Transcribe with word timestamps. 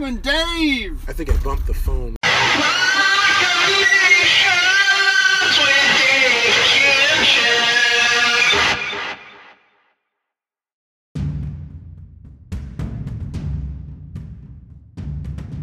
And 0.00 0.22
Dave. 0.22 1.04
I 1.08 1.12
think 1.12 1.28
I 1.28 1.36
bumped 1.38 1.66
the 1.66 1.74
phone. 1.74 2.17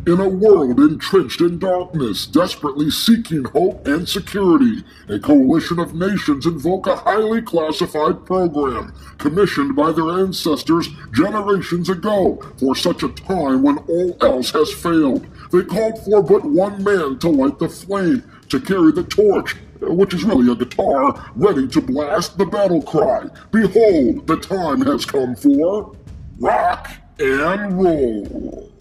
In 0.08 0.20
a 0.20 0.30
world 0.30 0.80
entrenched 0.80 1.42
in 1.42 1.58
darkness, 1.58 2.28
desperately 2.28 2.92
seeking 2.92 3.44
hope 3.46 3.88
and 3.88 4.08
security, 4.08 4.84
a 5.10 5.18
coalition 5.18 5.80
of 5.80 5.96
nations 5.96 6.46
invoke 6.46 6.86
a 6.86 6.96
highly 6.96 7.42
classified 7.42 8.24
program 8.24 8.94
commissioned 9.18 9.76
by 9.76 9.92
their 9.92 10.12
ancestors 10.12 10.90
generations 11.12 11.90
ago 11.90 12.40
for 12.60 12.76
such 12.76 13.02
a 13.02 13.10
time 13.10 13.64
when 13.64 13.80
all 13.80 14.16
else 14.22 14.52
has 14.52 14.72
failed. 14.72 15.26
They 15.52 15.64
called 15.64 15.98
for 16.06 16.22
but 16.22 16.46
one 16.46 16.84
man 16.84 17.18
to 17.20 17.30
light 17.30 17.58
the 17.58 17.68
flame, 17.68 18.24
to 18.50 18.62
carry 18.62 18.92
the 18.92 19.06
torch, 19.06 19.56
which 19.82 20.14
is 20.14 20.24
really 20.24 20.52
a 20.52 20.56
guitar, 20.56 21.32
ready 21.36 21.68
to 21.70 21.82
blast 21.82 22.38
the 22.38 22.46
battle 22.46 22.84
cry. 22.84 23.26
Behold, 23.50 24.28
the 24.28 24.38
time 24.38 24.82
has 24.82 25.04
come 25.04 25.36
for 25.36 25.96
rock 26.38 26.92
and 27.18 27.82
roll. 27.84 28.75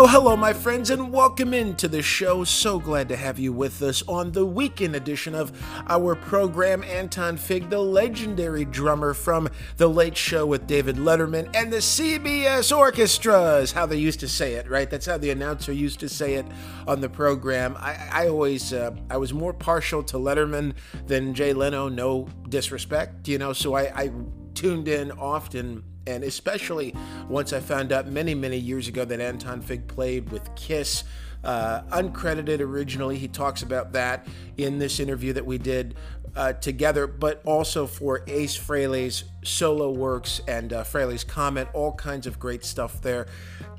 Oh, 0.00 0.06
hello, 0.06 0.36
my 0.36 0.52
friends, 0.52 0.90
and 0.90 1.12
welcome 1.12 1.52
into 1.52 1.88
the 1.88 2.02
show. 2.02 2.44
So 2.44 2.78
glad 2.78 3.08
to 3.08 3.16
have 3.16 3.36
you 3.36 3.52
with 3.52 3.82
us 3.82 4.00
on 4.06 4.30
the 4.30 4.46
weekend 4.46 4.94
edition 4.94 5.34
of 5.34 5.50
our 5.88 6.14
program. 6.14 6.84
Anton 6.84 7.36
Fig, 7.36 7.68
the 7.68 7.80
legendary 7.80 8.64
drummer 8.64 9.12
from 9.12 9.48
The 9.76 9.88
Late 9.88 10.16
Show 10.16 10.46
with 10.46 10.68
David 10.68 10.98
Letterman 10.98 11.50
and 11.52 11.72
the 11.72 11.78
CBS 11.78 12.74
Orchestra, 12.74 13.56
is 13.56 13.72
how 13.72 13.86
they 13.86 13.96
used 13.96 14.20
to 14.20 14.28
say 14.28 14.54
it, 14.54 14.70
right? 14.70 14.88
That's 14.88 15.06
how 15.06 15.18
the 15.18 15.30
announcer 15.30 15.72
used 15.72 15.98
to 15.98 16.08
say 16.08 16.34
it 16.34 16.46
on 16.86 17.00
the 17.00 17.08
program. 17.08 17.76
I, 17.76 17.96
I 18.12 18.28
always, 18.28 18.72
uh, 18.72 18.94
I 19.10 19.16
was 19.16 19.34
more 19.34 19.52
partial 19.52 20.04
to 20.04 20.16
Letterman 20.16 20.74
than 21.08 21.34
Jay 21.34 21.52
Leno, 21.52 21.88
no 21.88 22.28
disrespect, 22.48 23.26
you 23.26 23.38
know, 23.38 23.52
so 23.52 23.74
I, 23.74 24.02
I 24.02 24.12
tuned 24.54 24.86
in 24.86 25.10
often 25.10 25.82
and 26.08 26.24
especially 26.24 26.94
once 27.28 27.52
I 27.52 27.60
found 27.60 27.92
out 27.92 28.06
many, 28.06 28.34
many 28.34 28.56
years 28.56 28.88
ago 28.88 29.04
that 29.04 29.20
Anton 29.20 29.60
Fig 29.60 29.86
played 29.86 30.30
with 30.30 30.54
Kiss. 30.54 31.04
Uh, 31.44 31.82
uncredited 31.92 32.60
originally, 32.60 33.16
he 33.16 33.28
talks 33.28 33.62
about 33.62 33.92
that 33.92 34.26
in 34.56 34.78
this 34.78 34.98
interview 34.98 35.32
that 35.34 35.46
we 35.46 35.56
did 35.56 35.94
uh, 36.34 36.52
together, 36.54 37.06
but 37.06 37.40
also 37.44 37.86
for 37.86 38.24
Ace 38.26 38.56
Frehley's 38.56 39.24
solo 39.44 39.90
works 39.90 40.40
and 40.48 40.72
uh, 40.72 40.82
Frehley's 40.82 41.24
Comet, 41.24 41.68
all 41.74 41.92
kinds 41.92 42.26
of 42.26 42.38
great 42.38 42.64
stuff 42.64 43.00
there. 43.02 43.26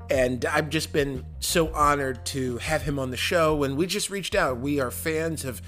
And 0.09 0.45
I've 0.45 0.69
just 0.69 0.93
been 0.93 1.25
so 1.39 1.73
honored 1.73 2.25
to 2.27 2.57
have 2.57 2.83
him 2.83 2.97
on 2.97 3.11
the 3.11 3.17
show. 3.17 3.63
And 3.63 3.77
we 3.77 3.85
just 3.85 4.09
reached 4.09 4.35
out. 4.35 4.59
We 4.59 4.79
are 4.79 4.89
fans 4.89 5.45
of 5.45 5.61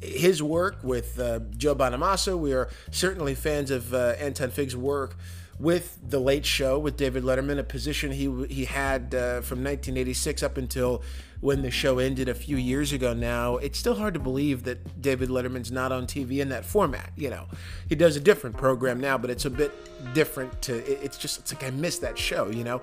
his 0.00 0.42
work 0.42 0.78
with 0.82 1.18
uh, 1.18 1.40
Joe 1.56 1.74
Bonamassa. 1.74 2.38
We 2.38 2.52
are 2.52 2.68
certainly 2.90 3.34
fans 3.34 3.70
of 3.70 3.94
uh, 3.94 4.14
Anton 4.18 4.50
Fig's 4.50 4.76
work 4.76 5.16
with 5.60 5.98
the 6.02 6.18
Late 6.18 6.46
Show 6.46 6.78
with 6.78 6.96
David 6.96 7.22
Letterman, 7.22 7.58
a 7.58 7.62
position 7.62 8.12
he 8.12 8.46
he 8.46 8.64
had 8.64 9.14
uh, 9.14 9.42
from 9.42 9.62
1986 9.62 10.42
up 10.42 10.56
until 10.56 11.02
when 11.40 11.62
the 11.62 11.70
show 11.70 11.98
ended 11.98 12.28
a 12.28 12.34
few 12.34 12.56
years 12.56 12.92
ago. 12.92 13.14
Now 13.14 13.56
it's 13.56 13.78
still 13.78 13.94
hard 13.94 14.14
to 14.14 14.20
believe 14.20 14.64
that 14.64 15.00
David 15.00 15.28
Letterman's 15.30 15.72
not 15.72 15.92
on 15.92 16.06
TV 16.06 16.40
in 16.40 16.50
that 16.50 16.64
format. 16.64 17.12
You 17.16 17.30
know, 17.30 17.46
he 17.88 17.94
does 17.94 18.16
a 18.16 18.20
different 18.20 18.56
program 18.56 19.00
now, 19.00 19.16
but 19.16 19.30
it's 19.30 19.44
a 19.44 19.50
bit 19.50 19.72
different. 20.14 20.60
To 20.62 20.76
it's 21.04 21.16
just 21.16 21.38
it's 21.38 21.52
like 21.52 21.64
I 21.64 21.70
miss 21.70 21.98
that 21.98 22.18
show. 22.18 22.50
You 22.50 22.64
know, 22.64 22.82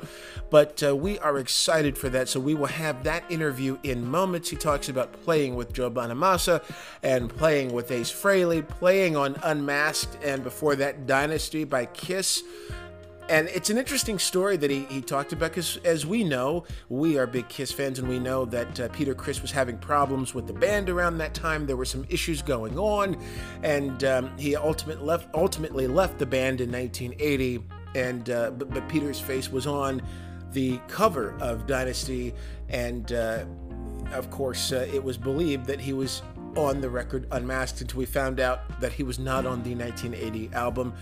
but 0.50 0.82
uh, 0.84 0.96
we 0.96 1.20
are 1.20 1.38
excited 1.38 1.98
for 1.98 2.10
that. 2.10 2.30
So 2.30 2.40
we 2.40 2.56
will 2.56 2.68
have 2.68 3.04
that 3.04 3.24
interview 3.30 3.78
in 3.84 4.06
moments. 4.06 4.50
He 4.50 4.56
talks 4.56 4.90
about 4.90 5.14
playing 5.24 5.56
with 5.56 5.74
Joe 5.74 5.92
Bonamassa 5.92 6.64
and 7.04 7.30
playing 7.30 7.74
with 7.74 7.92
Ace 7.92 8.12
Frehley, 8.12 8.68
playing 8.68 9.16
on 9.16 9.36
Unmasked, 9.44 10.18
and 10.24 10.44
before 10.44 10.76
that 10.78 11.06
Dynasty 11.06 11.64
by 11.64 11.86
Kiss 11.86 12.44
and 13.30 13.48
it's 13.50 13.70
an 13.70 13.78
interesting 13.78 14.20
story 14.20 14.58
that 14.58 14.72
he, 14.72 14.86
he 14.86 15.02
talked 15.02 15.34
about 15.34 15.52
because 15.52 15.78
as 15.78 16.06
we 16.06 16.24
know 16.24 16.64
we 16.90 17.18
are 17.18 17.28
big 17.28 17.48
kiss 17.50 17.72
fans 17.72 18.00
and 18.00 18.08
we 18.08 18.20
know 18.20 18.46
that 18.46 18.80
uh, 18.80 18.88
peter 18.90 19.14
criss 19.14 19.42
was 19.42 19.52
having 19.52 19.78
problems 19.78 20.34
with 20.34 20.48
the 20.48 20.54
band 20.54 20.90
around 20.90 21.18
that 21.18 21.34
time. 21.34 21.66
There 21.66 21.78
were 21.78 21.86
some 21.86 22.06
issues 22.10 22.42
going 22.42 22.78
on 22.78 23.18
and 23.64 24.04
um, 24.04 24.38
he 24.38 24.56
ultimately 24.56 25.06
left 25.06 25.28
ultimately 25.34 25.88
left 25.88 26.20
the 26.20 26.26
band 26.26 26.62
in 26.62 26.72
1980 26.72 27.64
and 27.96 28.30
uh, 28.30 28.52
but, 28.52 28.70
but, 28.70 28.88
peter's 28.88 29.20
face 29.20 29.52
was 29.52 29.68
on 29.68 30.02
the 30.52 30.78
cover 30.88 31.36
of 31.40 31.68
dynasty 31.68 32.34
and 32.70 33.12
uh, 33.12 33.44
of 34.12 34.30
course 34.30 34.72
uh, 34.72 34.88
it 34.94 35.04
was 35.04 35.18
believed 35.18 35.66
that 35.66 35.80
he 35.80 35.94
was 35.94 36.22
on 36.56 36.82
the 36.82 36.90
record 36.90 37.28
unmasked 37.32 37.82
until 37.82 38.00
we 38.00 38.06
found 38.06 38.40
out 38.40 38.80
that 38.80 38.94
he 38.94 39.04
was 39.04 39.20
not 39.20 39.46
on 39.46 39.62
the 39.64 39.76
1980 39.76 40.50
album 40.54 40.94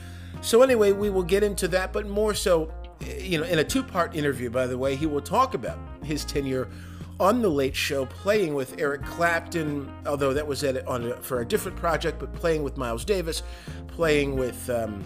so, 0.42 0.62
anyway, 0.62 0.92
we 0.92 1.10
will 1.10 1.24
get 1.24 1.44
into 1.44 1.68
that, 1.70 1.94
but 1.94 2.08
more 2.08 2.34
so, 2.34 2.72
you 3.20 3.40
know, 3.40 3.46
in 3.46 3.60
a 3.60 3.64
two 3.64 3.84
part 3.84 4.16
interview, 4.16 4.50
by 4.50 4.68
the 4.68 4.78
way, 4.78 4.96
he 4.96 5.06
will 5.06 5.22
talk 5.22 5.54
about 5.54 5.80
his 6.04 6.26
tenure 6.26 6.70
on 7.20 7.42
The 7.42 7.50
Late 7.50 7.76
Show, 7.76 8.06
playing 8.06 8.54
with 8.54 8.76
Eric 8.80 9.04
Clapton, 9.04 9.92
although 10.06 10.34
that 10.34 10.46
was 10.46 10.64
at, 10.64 10.86
on 10.88 11.12
a, 11.12 11.16
for 11.18 11.42
a 11.42 11.46
different 11.46 11.78
project, 11.78 12.20
but 12.20 12.34
playing 12.34 12.64
with 12.64 12.78
Miles 12.78 13.06
Davis, 13.06 13.44
playing 13.88 14.36
with. 14.36 14.70
Um, 14.70 15.04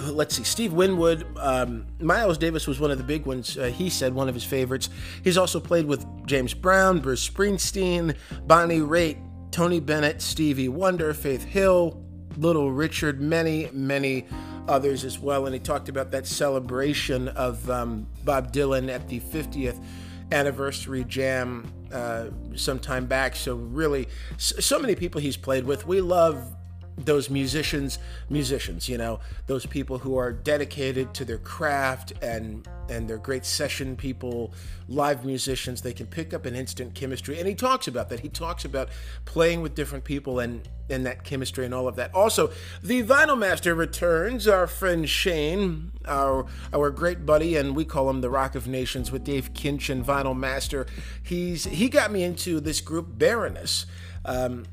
let's 0.00 0.36
see, 0.36 0.44
Steve 0.44 0.72
Winwood. 0.72 1.26
Um, 1.36 1.86
Miles 2.00 2.38
Davis 2.38 2.66
was 2.66 2.80
one 2.80 2.90
of 2.90 2.98
the 2.98 3.04
big 3.04 3.26
ones. 3.26 3.58
Uh, 3.58 3.64
he 3.66 3.90
said 3.90 4.14
one 4.14 4.28
of 4.28 4.34
his 4.34 4.44
favorites. 4.44 4.88
He's 5.22 5.36
also 5.36 5.60
played 5.60 5.86
with 5.86 6.04
James 6.26 6.54
Brown, 6.54 7.00
Bruce 7.00 7.28
Springsteen, 7.28 8.16
Bonnie 8.46 8.80
Raitt, 8.80 9.18
Tony 9.50 9.80
Bennett, 9.80 10.22
Stevie 10.22 10.70
Wonder, 10.70 11.12
Faith 11.12 11.44
Hill, 11.44 12.01
Little 12.36 12.72
Richard, 12.72 13.20
many, 13.20 13.68
many 13.72 14.26
others 14.68 15.04
as 15.04 15.18
well. 15.18 15.46
And 15.46 15.54
he 15.54 15.60
talked 15.60 15.88
about 15.88 16.10
that 16.12 16.26
celebration 16.26 17.28
of 17.28 17.68
um, 17.70 18.06
Bob 18.24 18.52
Dylan 18.52 18.90
at 18.90 19.08
the 19.08 19.20
50th 19.20 19.82
anniversary 20.30 21.04
jam 21.04 21.70
uh, 21.92 22.26
some 22.54 22.78
time 22.78 23.06
back. 23.06 23.36
So, 23.36 23.54
really, 23.54 24.08
so 24.38 24.78
many 24.78 24.94
people 24.94 25.20
he's 25.20 25.36
played 25.36 25.64
with. 25.64 25.86
We 25.86 26.00
love 26.00 26.56
those 26.96 27.30
musicians 27.30 27.98
musicians 28.28 28.88
you 28.88 28.98
know 28.98 29.18
those 29.46 29.64
people 29.64 29.98
who 29.98 30.16
are 30.16 30.32
dedicated 30.32 31.14
to 31.14 31.24
their 31.24 31.38
craft 31.38 32.12
and 32.22 32.68
and 32.88 33.08
they're 33.08 33.18
great 33.18 33.44
session 33.44 33.96
people 33.96 34.52
live 34.88 35.24
musicians 35.24 35.82
they 35.82 35.92
can 35.92 36.06
pick 36.06 36.34
up 36.34 36.46
an 36.46 36.54
instant 36.54 36.94
chemistry. 36.94 37.38
And 37.38 37.48
he 37.48 37.54
talks 37.54 37.88
about 37.88 38.08
that. 38.10 38.20
He 38.20 38.28
talks 38.28 38.64
about 38.64 38.88
playing 39.24 39.62
with 39.62 39.74
different 39.74 40.04
people 40.04 40.38
and 40.38 40.68
and 40.90 41.06
that 41.06 41.24
chemistry 41.24 41.64
and 41.64 41.72
all 41.72 41.88
of 41.88 41.96
that. 41.96 42.14
Also 42.14 42.50
the 42.82 43.02
vinyl 43.02 43.38
master 43.38 43.74
returns 43.74 44.46
our 44.46 44.66
friend 44.66 45.08
shane 45.08 45.92
our 46.06 46.46
our 46.72 46.90
great 46.90 47.24
buddy 47.24 47.56
and 47.56 47.74
we 47.74 47.84
call 47.84 48.10
him 48.10 48.20
the 48.20 48.30
rock 48.30 48.54
of 48.54 48.66
nations 48.68 49.10
with 49.10 49.24
dave 49.24 49.54
kinchin 49.54 50.04
vinyl 50.04 50.36
master. 50.36 50.86
He's 51.22 51.64
he 51.64 51.88
got 51.88 52.10
me 52.12 52.22
into 52.22 52.60
this 52.60 52.80
group 52.80 53.18
baroness. 53.18 53.86
Um, 54.24 54.64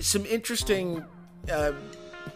some 0.00 0.26
interesting 0.26 1.04
uh, 1.50 1.72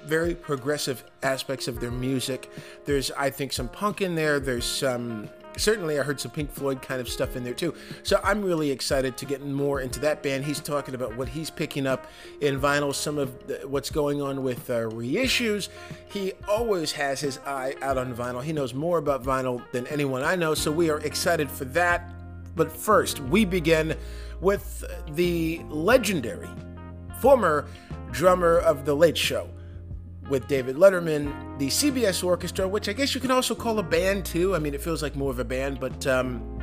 very 0.05 0.35
progressive 0.35 1.05
aspects 1.23 1.69
of 1.69 1.81
their 1.81 1.91
music. 1.91 2.51
There's, 2.85 3.11
I 3.13 3.31
think, 3.31 3.53
some 3.53 3.69
punk 3.69 4.01
in 4.01 4.15
there. 4.15 4.41
There's 4.41 4.65
some. 4.65 5.29
Certainly, 5.57 5.99
I 5.99 6.05
heard 6.05 6.21
some 6.21 6.31
Pink 6.31 6.53
Floyd 6.53 6.81
kind 6.83 7.01
of 7.01 7.09
stuff 7.09 7.35
in 7.35 7.43
there 7.43 7.55
too. 7.55 7.75
So 8.05 8.21
I'm 8.23 8.43
really 8.43 8.71
excited 8.71 9.17
to 9.17 9.27
get 9.27 9.45
more 9.45 9.81
into 9.81 9.99
that 10.01 10.23
band. 10.23 10.45
He's 10.45 10.61
talking 10.61 10.95
about 10.95 11.17
what 11.17 11.29
he's 11.29 11.51
picking 11.51 11.85
up 11.85 12.07
in 12.41 12.61
vinyl, 12.61 12.95
some 12.95 13.19
of 13.19 13.45
the, 13.49 13.67
what's 13.67 13.91
going 13.91 14.23
on 14.23 14.45
with 14.45 14.71
uh, 14.71 14.83
reissues. 14.83 15.69
He 16.11 16.33
always 16.47 16.93
has 16.93 17.21
his 17.21 17.39
eye 17.39 17.75
out 17.83 17.99
on 17.99 18.15
vinyl. 18.15 18.43
He 18.43 18.53
knows 18.53 18.73
more 18.73 18.99
about 18.99 19.25
vinyl 19.25 19.61
than 19.73 19.89
anyone 19.89 20.23
I 20.23 20.37
know. 20.37 20.55
So 20.55 20.71
we 20.71 20.91
are 20.91 21.01
excited 21.01 21.51
for 21.51 21.65
that. 21.67 22.09
But 22.55 22.71
first, 22.71 23.19
we 23.19 23.45
begin 23.45 23.97
with 24.41 24.85
the 25.11 25.61
legendary 25.69 26.51
former 27.21 27.67
drummer 28.11 28.59
of 28.59 28.85
The 28.85 28.95
Late 28.95 29.19
Show 29.19 29.49
with 30.29 30.47
David 30.47 30.77
Letterman, 30.77 31.59
the 31.59 31.69
CBS 31.69 32.23
Orchestra, 32.23 32.69
which 32.69 32.89
I 32.89 32.93
guess 32.93 33.15
you 33.15 33.21
can 33.21 33.31
also 33.31 33.55
call 33.55 33.79
a 33.79 33.83
band 33.83 34.25
too. 34.25 34.55
I 34.55 34.59
mean, 34.59 34.75
it 34.75 34.81
feels 34.81 35.03
like 35.03 35.17
more 35.17 35.31
of 35.31 35.39
a 35.39 35.45
band, 35.45 35.81
but 35.81 36.07
um, 36.07 36.61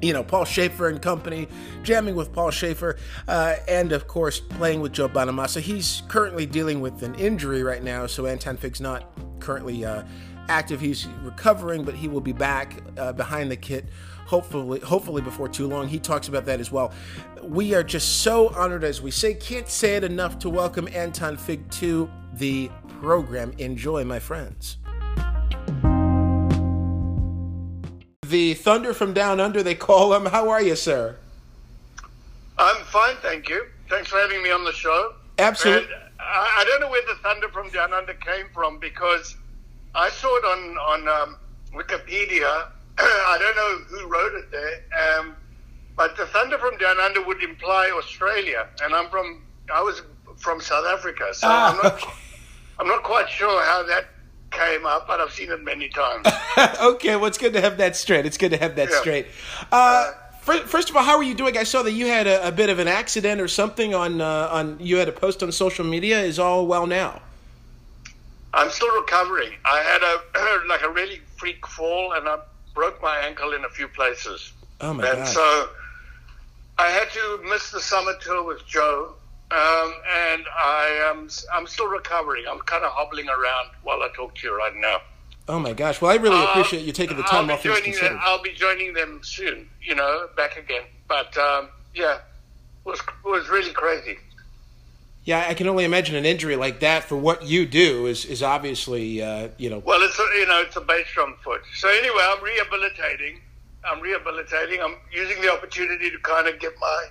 you 0.00 0.12
know, 0.12 0.22
Paul 0.22 0.44
Shaffer 0.44 0.88
and 0.88 1.00
company, 1.00 1.48
jamming 1.82 2.14
with 2.14 2.32
Paul 2.32 2.50
Shaffer, 2.50 2.96
uh, 3.26 3.56
and 3.66 3.92
of 3.92 4.06
course 4.06 4.40
playing 4.40 4.80
with 4.80 4.92
Joe 4.92 5.08
Bonamassa. 5.08 5.60
He's 5.60 6.02
currently 6.08 6.46
dealing 6.46 6.80
with 6.80 7.02
an 7.02 7.14
injury 7.16 7.62
right 7.62 7.82
now, 7.82 8.06
so 8.06 8.26
Anton 8.26 8.56
Fig's 8.56 8.80
not 8.80 9.10
currently 9.40 9.84
uh, 9.84 10.04
active. 10.48 10.80
He's 10.80 11.06
recovering, 11.22 11.84
but 11.84 11.94
he 11.94 12.08
will 12.08 12.20
be 12.20 12.32
back 12.32 12.82
uh, 12.96 13.12
behind 13.12 13.50
the 13.50 13.56
kit 13.56 13.86
hopefully 14.28 14.78
hopefully 14.80 15.22
before 15.22 15.48
too 15.48 15.66
long 15.66 15.88
he 15.88 15.98
talks 15.98 16.28
about 16.28 16.44
that 16.44 16.60
as 16.60 16.70
well. 16.70 16.92
We 17.42 17.74
are 17.74 17.82
just 17.82 18.20
so 18.22 18.48
honored 18.50 18.84
as 18.84 19.00
we 19.00 19.10
say 19.10 19.32
can't 19.32 19.68
say 19.68 19.96
it 19.96 20.04
enough 20.04 20.38
to 20.40 20.50
welcome 20.50 20.86
anton 20.92 21.38
fig 21.38 21.70
to 21.72 22.10
the 22.34 22.70
program. 23.00 23.54
Enjoy 23.56 24.04
my 24.04 24.18
friends. 24.18 24.76
The 28.26 28.52
thunder 28.52 28.92
from 28.92 29.14
down 29.14 29.40
under 29.40 29.62
they 29.62 29.74
call 29.74 30.12
him. 30.12 30.26
How 30.26 30.50
are 30.50 30.60
you 30.60 30.76
sir? 30.76 31.16
I'm 32.58 32.84
fine 32.84 33.16
thank 33.22 33.48
you. 33.48 33.66
Thanks 33.88 34.10
for 34.10 34.18
having 34.18 34.42
me 34.42 34.50
on 34.50 34.64
the 34.64 34.72
show. 34.72 35.14
Absolutely 35.38 35.90
and 35.94 36.02
I, 36.20 36.64
don't 36.68 36.80
know 36.82 36.90
where 36.90 37.06
the 37.06 37.14
thunder 37.22 37.48
from 37.48 37.70
down 37.70 37.94
under 37.94 38.12
came 38.12 38.46
from 38.52 38.78
because 38.78 39.36
i 39.94 40.10
saw 40.10 40.36
it 40.36 40.44
on 40.44 40.76
on 40.76 41.08
um, 41.08 41.36
wikipedia 41.72 42.68
I 43.00 43.38
don't 43.38 43.56
know 43.56 43.98
who 43.98 44.06
wrote 44.08 44.34
it 44.34 44.50
there, 44.50 45.18
um, 45.20 45.36
but 45.96 46.16
the 46.16 46.26
thunder 46.26 46.58
from 46.58 46.76
down 46.78 46.98
under 46.98 47.24
would 47.24 47.42
imply 47.42 47.90
Australia, 47.96 48.66
and 48.82 48.94
I'm 48.94 49.08
from 49.08 49.42
I 49.72 49.82
was 49.82 50.02
from 50.36 50.60
South 50.60 50.86
Africa, 50.86 51.26
so 51.32 51.46
ah, 51.48 51.70
I'm 51.70 51.76
not 51.76 51.94
okay. 51.94 52.12
I'm 52.78 52.86
not 52.86 53.02
quite 53.02 53.28
sure 53.28 53.64
how 53.64 53.82
that 53.84 54.06
came 54.50 54.86
up, 54.86 55.06
but 55.06 55.20
I've 55.20 55.32
seen 55.32 55.50
it 55.50 55.62
many 55.62 55.88
times. 55.88 56.26
okay, 56.80 57.16
well, 57.16 57.26
it's 57.26 57.38
good 57.38 57.52
to 57.52 57.60
have 57.60 57.76
that 57.78 57.96
straight. 57.96 58.26
It's 58.26 58.38
good 58.38 58.50
to 58.50 58.56
have 58.56 58.76
that 58.76 58.90
yeah. 58.90 59.00
straight. 59.00 59.26
Uh, 59.70 60.12
first 60.40 60.90
of 60.90 60.96
all, 60.96 61.02
how 61.02 61.16
are 61.16 61.22
you 61.22 61.34
doing? 61.34 61.56
I 61.56 61.64
saw 61.64 61.82
that 61.82 61.92
you 61.92 62.06
had 62.06 62.26
a, 62.26 62.48
a 62.48 62.52
bit 62.52 62.70
of 62.70 62.78
an 62.78 62.88
accident 62.88 63.40
or 63.40 63.48
something 63.48 63.94
on 63.94 64.20
uh, 64.20 64.48
on. 64.50 64.76
You 64.80 64.96
had 64.96 65.08
a 65.08 65.12
post 65.12 65.42
on 65.42 65.52
social 65.52 65.84
media. 65.84 66.20
Is 66.20 66.38
all 66.38 66.66
well 66.66 66.86
now? 66.86 67.20
I'm 68.54 68.70
still 68.70 68.94
recovering. 69.00 69.52
I 69.64 69.78
had 69.80 70.02
a 70.02 70.66
like 70.68 70.82
a 70.82 70.90
really 70.90 71.20
freak 71.36 71.66
fall, 71.66 72.12
and 72.12 72.28
I 72.28 72.38
broke 72.78 73.02
my 73.02 73.18
ankle 73.26 73.54
in 73.54 73.64
a 73.64 73.68
few 73.68 73.88
places. 73.88 74.52
Oh 74.80 74.94
my 74.94 75.04
and 75.04 75.26
so 75.26 75.68
I 76.78 76.90
had 76.90 77.10
to 77.10 77.40
miss 77.50 77.72
the 77.72 77.80
summer 77.80 78.12
tour 78.20 78.44
with 78.44 78.64
Joe, 78.68 79.14
um, 79.50 79.92
and 80.30 80.44
I 80.56 81.10
am 81.10 81.28
I'm 81.52 81.66
still 81.66 81.88
recovering. 81.88 82.44
I'm 82.48 82.60
kind 82.60 82.84
of 82.84 82.92
hobbling 82.92 83.28
around 83.28 83.70
while 83.82 84.00
I 84.00 84.10
talk 84.14 84.36
to 84.36 84.46
you 84.46 84.56
right 84.56 84.76
now. 84.76 84.98
Oh 85.48 85.58
my 85.58 85.72
gosh! 85.72 86.00
Well, 86.00 86.12
I 86.12 86.22
really 86.22 86.36
uh, 86.36 86.50
appreciate 86.50 86.84
you 86.84 86.92
taking 86.92 87.16
the 87.16 87.24
time 87.24 87.50
off. 87.50 87.64
Joining 87.64 87.96
them, 87.96 88.16
I'll 88.22 88.42
be 88.42 88.52
joining 88.52 88.92
them 88.92 89.22
soon. 89.24 89.68
You 89.82 89.96
know, 89.96 90.28
back 90.36 90.56
again. 90.56 90.84
But 91.08 91.36
um, 91.36 91.70
yeah, 91.96 92.18
it 92.18 92.20
was 92.84 93.00
it 93.00 93.28
was 93.28 93.48
really 93.48 93.72
crazy. 93.72 94.18
Yeah, 95.28 95.44
I 95.46 95.52
can 95.52 95.68
only 95.68 95.84
imagine 95.84 96.16
an 96.16 96.24
injury 96.24 96.56
like 96.56 96.80
that 96.80 97.04
for 97.04 97.14
what 97.14 97.42
you 97.42 97.66
do 97.66 98.06
is 98.06 98.24
is 98.24 98.42
obviously 98.42 99.22
uh, 99.22 99.48
you 99.58 99.68
know. 99.68 99.80
Well, 99.80 100.00
it's 100.00 100.18
a, 100.18 100.22
you 100.38 100.46
know 100.46 100.62
it's 100.62 100.76
a 100.76 100.80
bass 100.80 101.06
drum 101.12 101.36
foot. 101.44 101.60
So 101.76 101.86
anyway, 101.86 102.22
I'm 102.22 102.42
rehabilitating. 102.42 103.42
I'm 103.84 104.00
rehabilitating. 104.00 104.80
I'm 104.80 104.94
using 105.12 105.42
the 105.42 105.52
opportunity 105.52 106.10
to 106.10 106.18
kind 106.20 106.48
of 106.48 106.58
get 106.58 106.72
my 106.80 107.08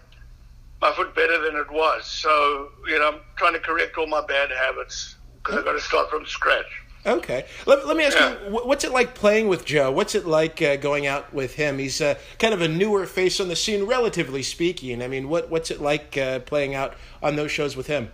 my 0.81 0.92
foot 0.94 1.14
better 1.14 1.40
than 1.44 1.58
it 1.58 1.72
was. 1.72 2.08
So 2.08 2.69
you 2.88 2.98
know, 2.98 3.08
I'm 3.08 3.19
trying 3.36 3.54
to 3.54 3.60
correct 3.60 4.00
all 4.00 4.08
my 4.08 4.25
bad 4.25 4.50
habits 4.50 5.18
because 5.36 5.60
I've 5.60 5.66
got 5.66 5.74
to 5.74 5.80
start 5.80 6.10
from 6.10 6.25
scratch. 6.25 6.66
Okay. 7.07 7.45
Let, 7.65 7.88
let 7.88 7.95
me 7.95 8.04
ask 8.04 8.18
yeah. 8.18 8.36
you, 8.50 8.51
what's 8.51 8.83
it 8.83 8.92
like 8.92 9.15
playing 9.15 9.48
with 9.48 9.63
Joe? 9.63 9.89
What's 9.92 10.13
it 10.13 10.27
like 10.27 10.62
uh, 10.62 10.75
going 10.75 11.07
out 11.07 11.33
with 11.33 11.56
him? 11.56 11.80
He's 11.80 12.01
uh, 12.01 12.15
kind 12.38 12.54
of 12.54 12.62
a 12.62 12.68
newer 12.68 13.06
face 13.06 13.39
on 13.39 13.48
the 13.48 13.56
scene, 13.56 13.86
relatively 13.86 14.44
speaking. 14.44 15.01
I 15.01 15.07
mean, 15.07 15.30
what 15.30 15.50
what's 15.50 15.71
it 15.71 15.81
like 15.81 16.18
uh, 16.18 16.39
playing 16.39 16.75
out 16.75 16.95
on 17.24 17.38
those 17.38 17.51
shows 17.51 17.77
with 17.77 17.88
him? 17.88 18.12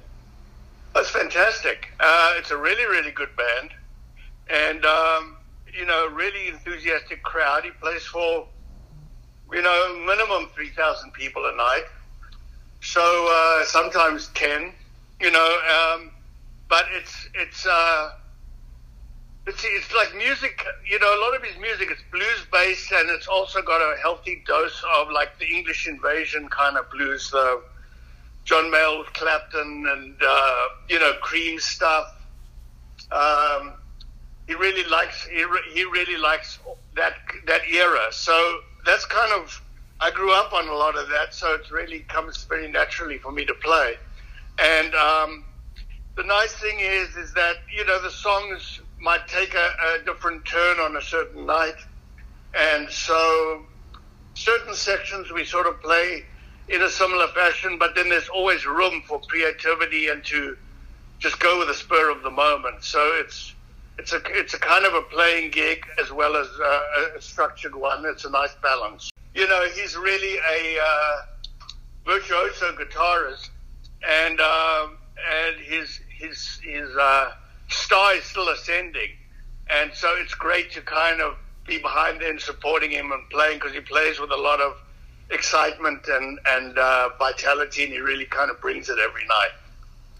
It's 0.95 1.09
fantastic. 1.09 1.89
Uh, 1.99 2.33
it's 2.37 2.51
a 2.51 2.57
really, 2.57 2.85
really 2.85 3.09
good 3.09 3.35
band. 3.35 3.71
And, 4.47 4.85
um, 4.85 5.37
you 5.73 5.85
know, 5.85 6.07
really 6.09 6.49
enthusiastic 6.49 7.23
crowd. 7.23 7.63
He 7.63 7.71
plays 7.71 8.03
for, 8.03 8.47
you 9.51 9.61
know, 9.63 10.03
minimum 10.05 10.49
3,000 10.53 11.11
people 11.13 11.43
a 11.47 11.55
night. 11.55 11.85
So 12.81 13.01
uh, 13.31 13.65
sometimes 13.65 14.27
10, 14.35 14.71
you 15.19 15.31
know. 15.31 15.95
Um, 15.95 16.11
but 16.69 16.85
it's, 16.91 17.27
it's, 17.33 17.65
uh, 17.65 18.11
it's, 19.45 19.63
it's 19.65 19.93
like 19.93 20.15
music, 20.15 20.63
you 20.89 20.99
know, 20.99 21.19
a 21.19 21.21
lot 21.21 21.35
of 21.35 21.43
his 21.43 21.59
music 21.59 21.91
is 21.91 21.97
blues 22.11 22.47
based 22.51 22.91
and 22.91 23.09
it's 23.09 23.27
also 23.27 23.61
got 23.61 23.81
a 23.81 23.97
healthy 24.01 24.41
dose 24.47 24.83
of 24.95 25.09
like 25.11 25.37
the 25.37 25.45
English 25.45 25.87
invasion 25.87 26.47
kind 26.47 26.77
of 26.77 26.89
blues, 26.91 27.29
the 27.31 27.61
John 28.45 28.71
Mayall 28.71 29.05
Clapton 29.13 29.85
and, 29.87 30.15
uh, 30.25 30.65
you 30.89 30.99
know, 30.99 31.13
Cream 31.21 31.59
stuff. 31.59 32.15
Um, 33.11 33.73
he 34.47 34.53
really 34.53 34.89
likes, 34.89 35.25
he, 35.25 35.43
re- 35.43 35.69
he 35.73 35.83
really 35.85 36.17
likes 36.17 36.59
that, 36.95 37.13
that 37.47 37.61
era. 37.69 38.07
So 38.11 38.59
that's 38.85 39.05
kind 39.05 39.33
of, 39.33 39.61
I 39.99 40.11
grew 40.11 40.33
up 40.33 40.53
on 40.53 40.69
a 40.69 40.73
lot 40.73 40.97
of 40.97 41.09
that. 41.09 41.33
So 41.33 41.53
it 41.53 41.69
really 41.69 41.99
comes 41.99 42.43
very 42.45 42.71
naturally 42.71 43.17
for 43.17 43.31
me 43.31 43.45
to 43.45 43.53
play. 43.55 43.95
And, 44.57 44.93
um, 44.95 45.45
the 46.15 46.23
nice 46.23 46.53
thing 46.53 46.79
is, 46.79 47.15
is 47.15 47.33
that, 47.33 47.55
you 47.75 47.83
know, 47.85 48.01
the 48.01 48.11
songs 48.11 48.81
might 49.03 49.27
take 49.27 49.53
a, 49.53 49.69
a 49.95 50.05
different 50.05 50.45
turn 50.45 50.79
on 50.79 50.95
a 50.95 51.01
certain 51.01 51.45
night. 51.45 51.75
And 52.57 52.89
so 52.89 53.63
certain 54.33 54.73
sections 54.73 55.31
we 55.31 55.43
sort 55.43 55.67
of 55.67 55.81
play 55.81 56.23
in 56.69 56.81
a 56.81 56.89
similar 56.89 57.27
fashion, 57.27 57.77
but 57.77 57.95
then 57.95 58.07
there's 58.09 58.29
always 58.29 58.65
room 58.65 59.03
for 59.05 59.19
creativity 59.19 60.07
and 60.07 60.23
to 60.23 60.57
just 61.19 61.39
go 61.39 61.59
with 61.59 61.67
the 61.67 61.73
spur 61.73 62.09
of 62.09 62.23
the 62.23 62.31
moment. 62.31 62.81
So 62.83 62.99
it's 63.19 63.53
it's 63.99 64.13
a 64.13 64.21
it's 64.27 64.53
a 64.53 64.59
kind 64.59 64.85
of 64.85 64.93
a 64.93 65.01
playing 65.01 65.51
gig 65.51 65.85
as 66.01 66.11
well 66.11 66.37
as 66.37 66.47
a, 66.47 67.17
a 67.17 67.21
structured 67.21 67.75
one. 67.75 68.05
It's 68.05 68.25
a 68.25 68.29
nice 68.29 68.55
balance. 68.63 69.09
You 69.35 69.47
know, 69.47 69.67
he's 69.75 69.97
really 69.97 70.37
a 70.37 70.77
uh, 70.81 71.15
virtuoso 72.05 72.73
guitarist, 72.75 73.49
and 74.07 74.39
um, 74.39 74.97
and 75.31 75.57
his 75.57 75.99
his 76.17 76.59
his 76.63 76.89
uh, 76.95 77.31
star 77.73 78.15
is 78.15 78.23
still 78.23 78.49
ascending, 78.49 79.09
and 79.69 79.91
so 79.93 80.13
it's 80.19 80.33
great 80.33 80.71
to 80.73 80.81
kind 80.81 81.21
of 81.21 81.35
be 81.65 81.79
behind 81.79 82.21
him, 82.21 82.39
supporting 82.39 82.91
him 82.91 83.11
and 83.11 83.29
playing 83.29 83.59
because 83.59 83.73
he 83.73 83.79
plays 83.79 84.19
with 84.19 84.31
a 84.31 84.37
lot 84.37 84.59
of 84.59 84.77
excitement 85.29 86.07
and 86.07 86.39
and 86.45 86.77
uh, 86.77 87.09
vitality, 87.19 87.83
and 87.83 87.93
he 87.93 87.99
really 87.99 88.25
kind 88.25 88.51
of 88.51 88.59
brings 88.61 88.89
it 88.89 88.99
every 88.99 89.25
night. 89.25 89.51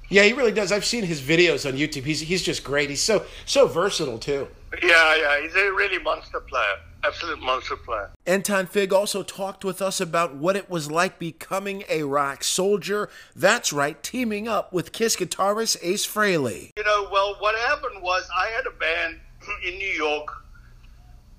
Yeah, 0.10 0.24
he 0.24 0.34
really 0.34 0.52
does. 0.52 0.72
I've 0.72 0.86
seen 0.86 1.04
his 1.04 1.22
videos 1.22 1.68
on 1.68 1.78
YouTube. 1.78 2.04
He's 2.04 2.22
he's 2.22 2.44
just 2.44 2.64
great. 2.64 2.90
He's 2.90 3.04
so 3.04 3.26
so 3.46 3.68
versatile 3.68 4.20
too. 4.20 4.48
Yeah, 4.82 5.16
yeah, 5.16 5.42
he's 5.42 5.56
a 5.56 5.72
really 5.72 6.00
monster 6.00 6.40
player. 6.40 6.76
Absolute 7.04 7.42
monster 7.42 7.76
player. 7.76 8.12
Anton 8.26 8.66
Fig 8.66 8.94
also 8.94 9.24
talked 9.24 9.66
with 9.66 9.82
us 9.82 10.00
about 10.00 10.36
what 10.36 10.56
it 10.56 10.70
was 10.70 10.90
like 10.90 11.20
becoming 11.20 11.84
a 11.90 12.04
rock 12.04 12.44
soldier. 12.44 13.10
That's 13.36 13.74
right, 13.74 14.02
teaming 14.02 14.48
up 14.48 14.72
with 14.72 14.94
Kiss 14.94 15.18
guitarist 15.18 15.78
Ace 15.82 16.08
Frehley. 16.08 16.72
You 16.78 16.84
know, 16.84 17.10
well, 17.12 17.36
what 17.40 17.56
happened 17.60 18.02
was 18.02 18.28
I 18.36 18.48
had 18.48 18.66
a 18.66 18.72
band 18.72 19.20
in 19.68 19.78
New 19.78 19.86
York 19.86 20.28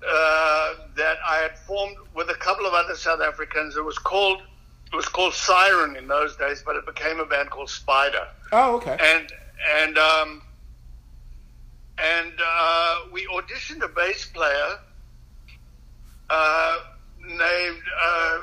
uh, 0.07 0.75
that 0.97 1.17
I 1.27 1.39
had 1.39 1.59
formed 1.61 1.97
with 2.15 2.29
a 2.29 2.35
couple 2.35 2.67
of 2.67 2.75
other 2.75 2.95
South 2.95 3.21
Africans. 3.23 3.77
It 3.77 3.85
was 3.85 3.99
called 3.99 4.43
it 4.93 4.97
was 4.97 5.09
called 5.09 5.35
Siren 5.35 5.97
in 5.97 6.07
those 6.07 6.37
days, 6.37 6.63
but 6.65 6.77
it 6.77 6.87
became 6.87 7.19
a 7.19 7.25
band 7.27 7.51
called 7.51 7.69
Spider. 7.69 8.29
Oh, 8.53 8.77
okay. 8.77 8.97
And 9.01 9.33
and 9.81 9.99
um, 9.99 10.43
and 11.99 12.33
uh, 12.45 13.01
we 13.13 13.27
auditioned 13.27 13.83
a 13.83 13.89
bass 13.89 14.27
player 14.27 14.79
uh, 16.31 16.79
named 17.21 17.83
uh, 18.03 18.39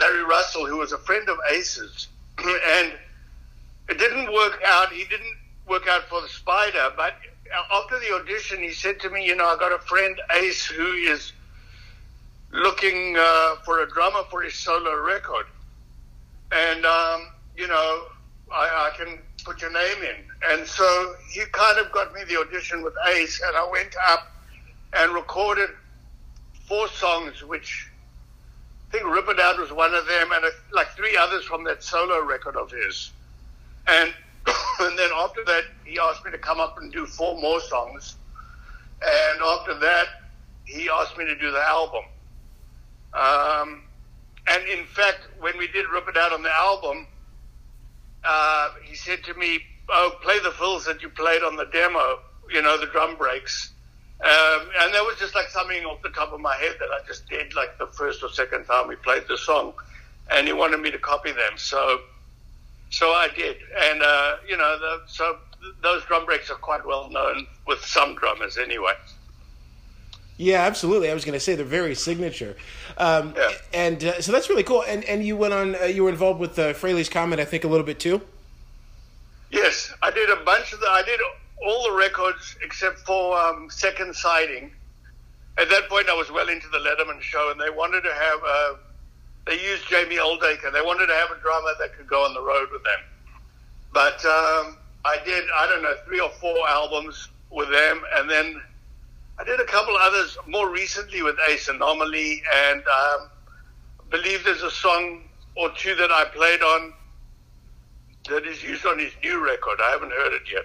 Larry 0.00 0.24
Russell, 0.24 0.66
who 0.66 0.78
was 0.78 0.92
a 0.92 0.98
friend 0.98 1.28
of 1.28 1.38
Ace's, 1.50 2.08
and 2.38 2.92
it 3.88 3.98
didn't 3.98 4.32
work 4.32 4.60
out. 4.66 4.92
He 4.92 5.04
didn't 5.04 5.36
work 5.66 5.86
out 5.88 6.02
for 6.04 6.20
the 6.20 6.28
Spider, 6.28 6.92
but 6.96 7.14
after 7.72 7.98
the 7.98 8.14
audition, 8.14 8.58
he 8.58 8.72
said 8.72 9.00
to 9.00 9.10
me, 9.10 9.24
"You 9.26 9.36
know, 9.36 9.46
I 9.46 9.56
got 9.56 9.72
a 9.72 9.78
friend 9.78 10.20
Ace 10.34 10.66
who 10.66 10.92
is 10.92 11.32
looking 12.52 13.16
uh, 13.18 13.56
for 13.64 13.80
a 13.80 13.88
drummer 13.88 14.22
for 14.30 14.42
his 14.42 14.54
solo 14.54 14.94
record, 15.02 15.46
and 16.52 16.84
um, 16.84 17.28
you 17.56 17.66
know, 17.66 18.04
I, 18.52 18.90
I 18.92 18.96
can 18.96 19.18
put 19.48 19.62
your 19.62 19.72
name 19.72 20.02
in." 20.02 20.16
And 20.50 20.66
so 20.66 21.14
he 21.30 21.42
kind 21.52 21.78
of 21.78 21.90
got 21.92 22.12
me 22.12 22.20
the 22.24 22.38
audition 22.38 22.82
with 22.82 22.94
Ace, 23.08 23.40
and 23.44 23.56
I 23.56 23.68
went 23.70 23.94
up 24.08 24.30
and 24.92 25.12
recorded 25.12 25.70
four 26.66 26.88
songs, 26.88 27.42
which 27.42 27.88
I 28.88 28.92
think 28.92 29.06
"Rip 29.06 29.28
It 29.28 29.40
Out" 29.40 29.58
was 29.58 29.72
one 29.72 29.94
of 29.94 30.06
them, 30.06 30.32
and 30.32 30.44
like 30.72 30.88
three 30.96 31.16
others 31.16 31.44
from 31.44 31.64
that 31.64 31.82
solo 31.82 32.20
record 32.24 32.56
of 32.56 32.70
his, 32.70 33.12
and 33.86 34.12
and 34.80 34.98
then 34.98 35.10
after 35.14 35.44
that, 35.44 35.64
he 35.84 35.98
asked 35.98 36.24
me 36.24 36.30
to 36.30 36.38
come 36.38 36.60
up 36.60 36.78
and 36.78 36.92
do 36.92 37.06
four 37.06 37.40
more 37.40 37.60
songs. 37.60 38.16
And 39.00 39.42
after 39.42 39.74
that, 39.78 40.06
he 40.64 40.88
asked 40.92 41.16
me 41.16 41.24
to 41.24 41.36
do 41.36 41.50
the 41.50 41.62
album. 41.62 42.02
Um, 43.14 43.82
and 44.48 44.66
in 44.66 44.84
fact, 44.86 45.20
when 45.40 45.56
we 45.58 45.68
did 45.68 45.86
Rip 45.88 46.08
It 46.08 46.16
Out 46.16 46.32
on 46.32 46.42
the 46.42 46.54
album, 46.54 47.06
uh, 48.24 48.70
he 48.82 48.94
said 48.94 49.22
to 49.24 49.34
me, 49.34 49.60
"Oh, 49.88 50.16
play 50.22 50.38
the 50.40 50.52
fills 50.52 50.84
that 50.86 51.02
you 51.02 51.08
played 51.08 51.42
on 51.42 51.56
the 51.56 51.66
demo. 51.66 52.20
You 52.50 52.62
know, 52.62 52.78
the 52.78 52.86
drum 52.86 53.16
breaks." 53.16 53.72
Um, 54.20 54.68
and 54.80 54.92
that 54.94 55.04
was 55.04 55.16
just 55.18 55.36
like 55.36 55.48
something 55.48 55.84
off 55.84 56.02
the 56.02 56.08
top 56.08 56.32
of 56.32 56.40
my 56.40 56.56
head 56.56 56.76
that 56.80 56.88
I 56.90 57.06
just 57.06 57.28
did 57.28 57.54
like 57.54 57.78
the 57.78 57.86
first 57.86 58.22
or 58.24 58.28
second 58.30 58.64
time 58.64 58.88
we 58.88 58.96
played 58.96 59.24
the 59.28 59.38
song, 59.38 59.74
and 60.32 60.46
he 60.46 60.52
wanted 60.52 60.80
me 60.80 60.90
to 60.90 60.98
copy 60.98 61.30
them. 61.30 61.52
So, 61.56 62.00
so 62.90 63.10
I 63.10 63.28
did, 63.28 63.58
and 63.80 64.02
uh, 64.02 64.36
you 64.48 64.56
know, 64.56 64.78
the, 64.78 65.02
so 65.06 65.38
those 65.82 66.04
drum 66.06 66.26
breaks 66.26 66.50
are 66.50 66.56
quite 66.56 66.84
well 66.84 67.08
known 67.10 67.46
with 67.66 67.84
some 67.84 68.16
drummers 68.16 68.58
anyway. 68.58 68.94
Yeah, 70.40 70.62
absolutely. 70.62 71.10
I 71.10 71.14
was 71.14 71.24
going 71.24 71.34
to 71.34 71.40
say 71.40 71.56
they're 71.56 71.64
very 71.64 71.96
signature, 71.96 72.56
um, 72.96 73.34
Yeah. 73.36 73.50
and 73.74 74.02
uh, 74.04 74.20
so 74.22 74.30
that's 74.30 74.48
really 74.48 74.62
cool. 74.62 74.82
And 74.86 75.02
and 75.04 75.24
you 75.24 75.36
went 75.36 75.52
on, 75.52 75.74
uh, 75.74 75.84
you 75.86 76.04
were 76.04 76.10
involved 76.10 76.38
with 76.38 76.56
uh, 76.58 76.72
Frehley's 76.74 77.08
Comet, 77.08 77.40
I 77.40 77.44
think, 77.44 77.64
a 77.64 77.68
little 77.68 77.84
bit 77.84 77.98
too. 77.98 78.20
Yes, 79.50 79.92
I 80.00 80.10
did 80.12 80.30
a 80.30 80.36
bunch 80.44 80.72
of 80.72 80.78
the. 80.80 80.86
I 80.86 81.02
did 81.02 81.18
all 81.66 81.90
the 81.90 81.96
records 81.96 82.56
except 82.62 83.00
for 83.00 83.36
um, 83.36 83.68
Second 83.68 84.14
Sighting. 84.14 84.70
At 85.58 85.68
that 85.70 85.88
point, 85.88 86.08
I 86.08 86.14
was 86.14 86.30
well 86.30 86.48
into 86.48 86.68
the 86.68 86.78
Letterman 86.78 87.20
show, 87.20 87.50
and 87.50 87.60
they 87.60 87.70
wanted 87.70 88.02
to 88.02 88.14
have. 88.14 88.38
Uh, 88.46 88.74
they 89.44 89.60
used 89.60 89.88
Jamie 89.88 90.18
Oldaker. 90.18 90.72
They 90.72 90.82
wanted 90.82 91.06
to 91.08 91.14
have 91.14 91.30
a 91.32 91.40
drummer 91.40 91.72
that 91.80 91.96
could 91.96 92.06
go 92.06 92.24
on 92.24 92.32
the 92.34 92.42
road 92.42 92.68
with 92.70 92.84
them. 92.84 93.00
But 93.92 94.24
um, 94.24 94.76
I 95.04 95.16
did. 95.24 95.42
I 95.52 95.66
don't 95.66 95.82
know 95.82 95.94
three 96.04 96.20
or 96.20 96.30
four 96.40 96.56
albums 96.68 97.28
with 97.50 97.70
them, 97.70 98.02
and 98.14 98.30
then 98.30 98.62
I 99.38 99.44
did 99.44 99.60
a 99.60 99.64
couple 99.64 99.94
others 99.96 100.36
more 100.46 100.70
recently 100.70 101.22
with 101.22 101.36
Ace 101.48 101.68
Anomaly, 101.68 102.42
and 102.70 102.80
um, 102.80 103.30
I 104.00 104.10
believe 104.10 104.44
there's 104.44 104.62
a 104.62 104.70
song 104.70 105.22
or 105.56 105.70
two 105.76 105.94
that 105.94 106.10
I 106.10 106.24
played 106.34 106.60
on 106.62 106.92
that 108.28 108.46
is 108.46 108.62
used 108.62 108.84
on 108.84 108.98
his 108.98 109.12
new 109.22 109.44
record. 109.44 109.78
I 109.82 109.90
haven't 109.90 110.10
heard 110.10 110.32
it 110.32 110.42
yet. 110.52 110.64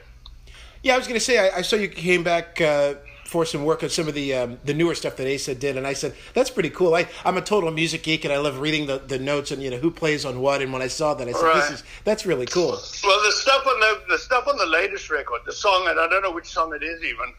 Yeah, 0.81 0.95
I 0.95 0.97
was 0.97 1.07
going 1.07 1.19
to 1.19 1.25
say 1.25 1.49
I, 1.49 1.59
I 1.59 1.61
saw 1.61 1.75
you 1.75 1.87
came 1.87 2.23
back 2.23 2.59
uh, 2.59 2.95
for 3.25 3.45
some 3.45 3.63
work 3.63 3.83
on 3.83 3.89
some 3.89 4.07
of 4.07 4.15
the 4.15 4.33
um, 4.33 4.59
the 4.65 4.73
newer 4.73 4.95
stuff 4.95 5.15
that 5.17 5.31
Asa 5.31 5.55
did, 5.55 5.77
and 5.77 5.87
I 5.87 5.93
said 5.93 6.13
that's 6.33 6.49
pretty 6.49 6.69
cool. 6.71 6.95
I 6.95 7.07
I'm 7.23 7.37
a 7.37 7.41
total 7.41 7.71
music 7.71 8.03
geek, 8.03 8.25
and 8.25 8.33
I 8.33 8.37
love 8.37 8.59
reading 8.59 8.87
the, 8.87 8.97
the 8.97 9.17
notes 9.17 9.51
and 9.51 9.61
you 9.61 9.69
know 9.69 9.77
who 9.77 9.91
plays 9.91 10.25
on 10.25 10.41
what. 10.41 10.61
And 10.61 10.73
when 10.73 10.81
I 10.81 10.87
saw 10.87 11.13
that, 11.13 11.27
I 11.27 11.31
said 11.31 11.55
this 11.55 11.71
is 11.71 11.83
that's 12.03 12.25
really 12.25 12.47
cool. 12.47 12.79
Well, 13.03 13.23
the 13.23 13.31
stuff 13.31 13.65
on 13.65 13.79
the 13.79 14.01
the 14.09 14.17
stuff 14.17 14.47
on 14.47 14.57
the 14.57 14.65
latest 14.65 15.09
record, 15.09 15.41
the 15.45 15.53
song, 15.53 15.87
and 15.87 15.99
I 15.99 16.07
don't 16.09 16.21
know 16.21 16.31
which 16.31 16.47
song 16.47 16.73
it 16.75 16.83
is 16.83 17.01
even. 17.03 17.33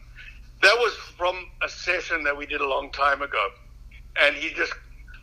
That 0.65 0.79
was 0.79 0.93
from 1.15 1.45
a 1.61 1.69
session 1.69 2.23
that 2.23 2.35
we 2.35 2.47
did 2.47 2.59
a 2.59 2.67
long 2.67 2.89
time 2.89 3.21
ago, 3.21 3.49
and 4.19 4.35
he 4.35 4.49
just, 4.49 4.73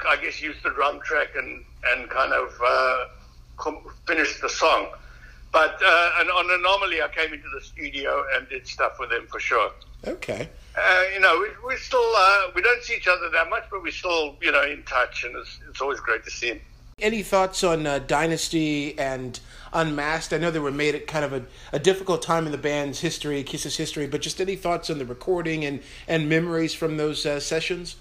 I 0.08 0.14
guess, 0.14 0.40
used 0.40 0.62
the 0.62 0.70
drum 0.70 1.00
track 1.00 1.30
and 1.34 1.64
and 1.90 2.08
kind 2.08 2.32
of 2.32 2.56
uh, 2.64 3.06
com- 3.56 3.84
finished 4.06 4.40
the 4.40 4.48
song. 4.48 4.86
But 5.50 5.80
uh, 5.84 6.10
and 6.18 6.30
on 6.30 6.48
Anomaly, 6.48 7.02
I 7.02 7.08
came 7.08 7.34
into 7.34 7.48
the 7.52 7.60
studio 7.60 8.24
and 8.32 8.48
did 8.50 8.68
stuff 8.68 8.92
with 9.00 9.10
him 9.10 9.26
for 9.26 9.40
sure. 9.40 9.72
Okay. 10.06 10.48
Uh, 10.78 11.02
you 11.12 11.18
know, 11.18 11.40
we, 11.40 11.74
we 11.74 11.76
still 11.76 12.12
uh, 12.14 12.52
we 12.54 12.62
don't 12.62 12.84
see 12.84 12.94
each 12.94 13.08
other 13.08 13.28
that 13.30 13.50
much, 13.50 13.64
but 13.68 13.82
we're 13.82 13.90
still 13.90 14.36
you 14.40 14.52
know 14.52 14.62
in 14.62 14.84
touch, 14.84 15.24
and 15.24 15.34
it's, 15.34 15.58
it's 15.68 15.80
always 15.80 15.98
great 15.98 16.22
to 16.22 16.30
see 16.30 16.50
him. 16.50 16.60
Any 17.00 17.24
thoughts 17.24 17.64
on 17.64 17.84
uh, 17.84 17.98
Dynasty 17.98 18.96
and 18.96 19.40
Unmasked? 19.72 20.32
I 20.32 20.38
know 20.38 20.50
they 20.50 20.58
were 20.58 20.70
made 20.70 20.94
at 20.94 21.06
kind 21.06 21.24
of 21.24 21.32
a, 21.32 21.44
a 21.72 21.78
difficult 21.78 22.22
time 22.22 22.46
in 22.46 22.52
the 22.52 22.58
band's 22.58 23.00
history, 23.00 23.42
Kiss's 23.42 23.76
history, 23.76 24.06
but 24.06 24.20
just 24.20 24.40
any 24.40 24.56
thoughts 24.56 24.90
on 24.90 24.98
the 24.98 25.06
recording 25.06 25.64
and, 25.64 25.80
and 26.06 26.28
memories 26.28 26.74
from 26.74 26.96
those 26.96 27.24
uh, 27.24 27.40
sessions? 27.40 27.96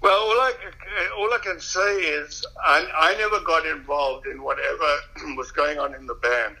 Well, 0.00 0.18
all 0.18 0.40
I, 0.40 0.52
all 1.18 1.32
I 1.32 1.38
can 1.38 1.58
say 1.60 1.96
is 1.96 2.44
I, 2.62 2.86
I 2.96 3.16
never 3.18 3.40
got 3.40 3.66
involved 3.66 4.26
in 4.26 4.42
whatever 4.42 4.96
was 5.36 5.50
going 5.50 5.78
on 5.78 5.94
in 5.94 6.06
the 6.06 6.14
band. 6.14 6.56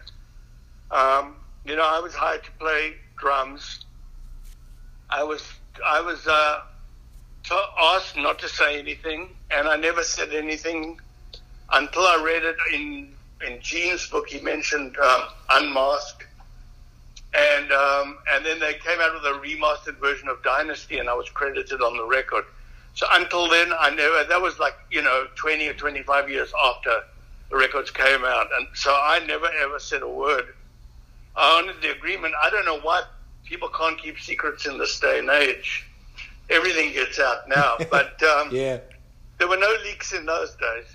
Um, 0.90 1.36
you 1.64 1.76
know, 1.76 1.86
I 1.86 2.00
was 2.00 2.14
hired 2.14 2.44
to 2.44 2.50
play 2.52 2.94
drums. 3.16 3.84
I 5.10 5.22
was 5.22 5.42
I 5.84 6.00
was 6.00 6.26
uh, 6.26 6.60
asked 7.78 8.16
not 8.16 8.38
to 8.40 8.48
say 8.48 8.78
anything, 8.78 9.28
and 9.50 9.68
I 9.68 9.76
never 9.76 10.02
said 10.02 10.32
anything 10.32 11.00
until 11.72 12.02
I 12.02 12.22
read 12.24 12.44
it 12.44 12.56
in 12.72 13.08
in 13.46 13.60
Gene's 13.60 14.08
book. 14.08 14.28
He 14.28 14.40
mentioned 14.40 14.96
um, 14.98 15.22
Unmasked, 15.50 16.24
and 17.34 17.72
um, 17.72 18.18
and 18.32 18.44
then 18.44 18.58
they 18.60 18.74
came 18.74 19.00
out 19.00 19.12
with 19.14 19.24
a 19.24 19.38
remastered 19.40 19.98
version 19.98 20.28
of 20.28 20.42
Dynasty, 20.42 20.98
and 20.98 21.08
I 21.08 21.14
was 21.14 21.28
credited 21.30 21.80
on 21.80 21.96
the 21.96 22.04
record. 22.04 22.44
So 22.94 23.06
until 23.12 23.48
then, 23.48 23.72
I 23.78 23.90
never. 23.90 24.24
That 24.24 24.40
was 24.40 24.58
like 24.58 24.74
you 24.90 25.02
know 25.02 25.26
twenty 25.36 25.68
or 25.68 25.74
twenty 25.74 26.02
five 26.02 26.30
years 26.30 26.52
after 26.64 27.00
the 27.50 27.56
records 27.56 27.90
came 27.90 28.24
out, 28.24 28.46
and 28.56 28.66
so 28.74 28.90
I 28.92 29.20
never 29.26 29.46
ever 29.62 29.78
said 29.78 30.02
a 30.02 30.08
word. 30.08 30.54
I 31.36 31.58
honored 31.60 31.82
the 31.82 31.92
agreement. 31.92 32.34
I 32.42 32.48
don't 32.50 32.64
know 32.64 32.80
why 32.80 33.02
people 33.44 33.68
can't 33.68 33.98
keep 33.98 34.18
secrets 34.18 34.66
in 34.66 34.78
this 34.78 34.98
day 34.98 35.18
and 35.18 35.28
age. 35.28 35.86
Everything 36.48 36.92
gets 36.92 37.18
out 37.20 37.48
now, 37.48 37.76
but 37.90 38.20
um, 38.22 38.48
Yeah. 38.50 38.78
there 39.38 39.46
were 39.48 39.58
no 39.58 39.72
leaks 39.84 40.12
in 40.14 40.24
those 40.24 40.54
days. 40.56 40.86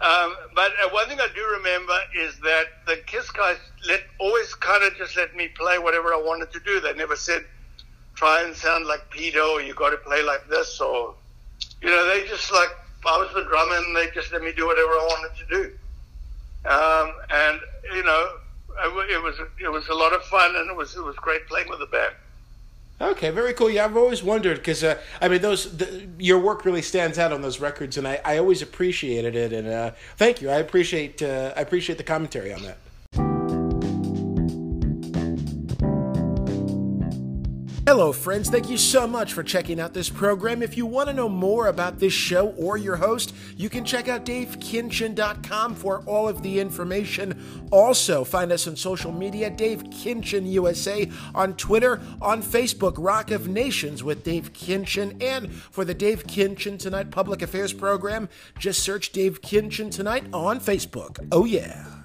Um, 0.00 0.34
but 0.54 0.72
uh, 0.82 0.88
one 0.90 1.08
thing 1.08 1.20
I 1.20 1.28
do 1.34 1.46
remember 1.56 1.96
is 2.18 2.38
that 2.40 2.64
the 2.86 2.96
Kiss 3.06 3.30
guys 3.30 3.56
let 3.88 4.02
always 4.18 4.54
kind 4.54 4.82
of 4.84 4.96
just 4.96 5.16
let 5.16 5.34
me 5.36 5.48
play 5.48 5.78
whatever 5.78 6.08
I 6.08 6.16
wanted 6.16 6.52
to 6.52 6.60
do. 6.60 6.80
They 6.80 6.94
never 6.94 7.16
said 7.16 7.44
try 8.14 8.42
and 8.42 8.54
sound 8.54 8.86
like 8.86 9.08
Peter 9.10 9.40
or 9.40 9.60
you 9.60 9.74
got 9.74 9.90
to 9.90 9.96
play 9.98 10.22
like 10.22 10.48
this 10.48 10.80
or 10.80 11.14
you 11.82 11.88
know 11.88 12.06
they 12.08 12.26
just 12.28 12.52
like 12.52 12.68
I 13.06 13.18
was 13.18 13.32
the 13.34 13.44
drummer 13.44 13.76
and 13.76 13.96
they 13.96 14.10
just 14.10 14.32
let 14.32 14.42
me 14.42 14.52
do 14.52 14.66
whatever 14.66 14.92
I 14.92 15.06
wanted 15.10 15.36
to 15.38 15.46
do. 15.46 15.62
Um, 16.68 17.12
and 17.30 17.60
you 17.94 18.02
know 18.02 18.36
it 18.84 19.10
it 19.12 19.22
was 19.22 19.36
it 19.60 19.68
was 19.68 19.88
a 19.88 19.94
lot 19.94 20.12
of 20.12 20.22
fun 20.24 20.56
and 20.56 20.70
it 20.70 20.76
was 20.76 20.96
it 20.96 21.04
was 21.04 21.16
great 21.16 21.46
playing 21.46 21.68
with 21.68 21.78
the 21.78 21.86
band. 21.86 22.14
Okay, 23.00 23.30
very 23.30 23.52
cool. 23.54 23.68
Yeah, 23.68 23.86
I've 23.86 23.96
always 23.96 24.22
wondered 24.22 24.58
because 24.58 24.84
uh, 24.84 24.98
I 25.20 25.28
mean, 25.28 25.42
those 25.42 25.76
the, 25.76 26.08
your 26.18 26.38
work 26.38 26.64
really 26.64 26.82
stands 26.82 27.18
out 27.18 27.32
on 27.32 27.42
those 27.42 27.58
records, 27.58 27.98
and 27.98 28.06
I, 28.06 28.20
I 28.24 28.38
always 28.38 28.62
appreciated 28.62 29.34
it. 29.34 29.52
And 29.52 29.66
uh, 29.68 29.92
thank 30.16 30.40
you. 30.40 30.48
I 30.48 30.56
appreciate 30.56 31.20
uh, 31.20 31.52
I 31.56 31.60
appreciate 31.60 31.98
the 31.98 32.04
commentary 32.04 32.52
on 32.52 32.62
that. 32.62 32.78
Hello, 37.86 38.14
friends. 38.14 38.48
Thank 38.48 38.70
you 38.70 38.78
so 38.78 39.06
much 39.06 39.34
for 39.34 39.42
checking 39.42 39.78
out 39.78 39.92
this 39.92 40.08
program. 40.08 40.62
If 40.62 40.74
you 40.74 40.86
want 40.86 41.10
to 41.10 41.14
know 41.14 41.28
more 41.28 41.66
about 41.66 41.98
this 41.98 42.14
show 42.14 42.48
or 42.52 42.78
your 42.78 42.96
host, 42.96 43.34
you 43.58 43.68
can 43.68 43.84
check 43.84 44.08
out 44.08 44.24
davekinchin.com 44.24 45.74
for 45.74 46.00
all 46.06 46.26
of 46.26 46.42
the 46.42 46.60
information. 46.60 47.68
Also, 47.70 48.24
find 48.24 48.52
us 48.52 48.66
on 48.66 48.74
social 48.74 49.12
media, 49.12 49.50
Dave 49.50 49.84
Kinchin 49.84 50.50
USA, 50.50 51.10
on 51.34 51.56
Twitter, 51.56 52.00
on 52.22 52.42
Facebook, 52.42 52.94
Rock 52.96 53.30
of 53.30 53.48
Nations 53.48 54.02
with 54.02 54.24
Dave 54.24 54.54
Kinchin, 54.54 55.22
and 55.22 55.52
for 55.52 55.84
the 55.84 55.92
Dave 55.92 56.26
Kinchin 56.26 56.78
Tonight 56.78 57.10
Public 57.10 57.42
Affairs 57.42 57.74
program, 57.74 58.30
just 58.58 58.82
search 58.82 59.12
Dave 59.12 59.42
Kinchin 59.42 59.90
Tonight 59.90 60.24
on 60.32 60.58
Facebook. 60.58 61.18
Oh, 61.30 61.44
yeah. 61.44 62.03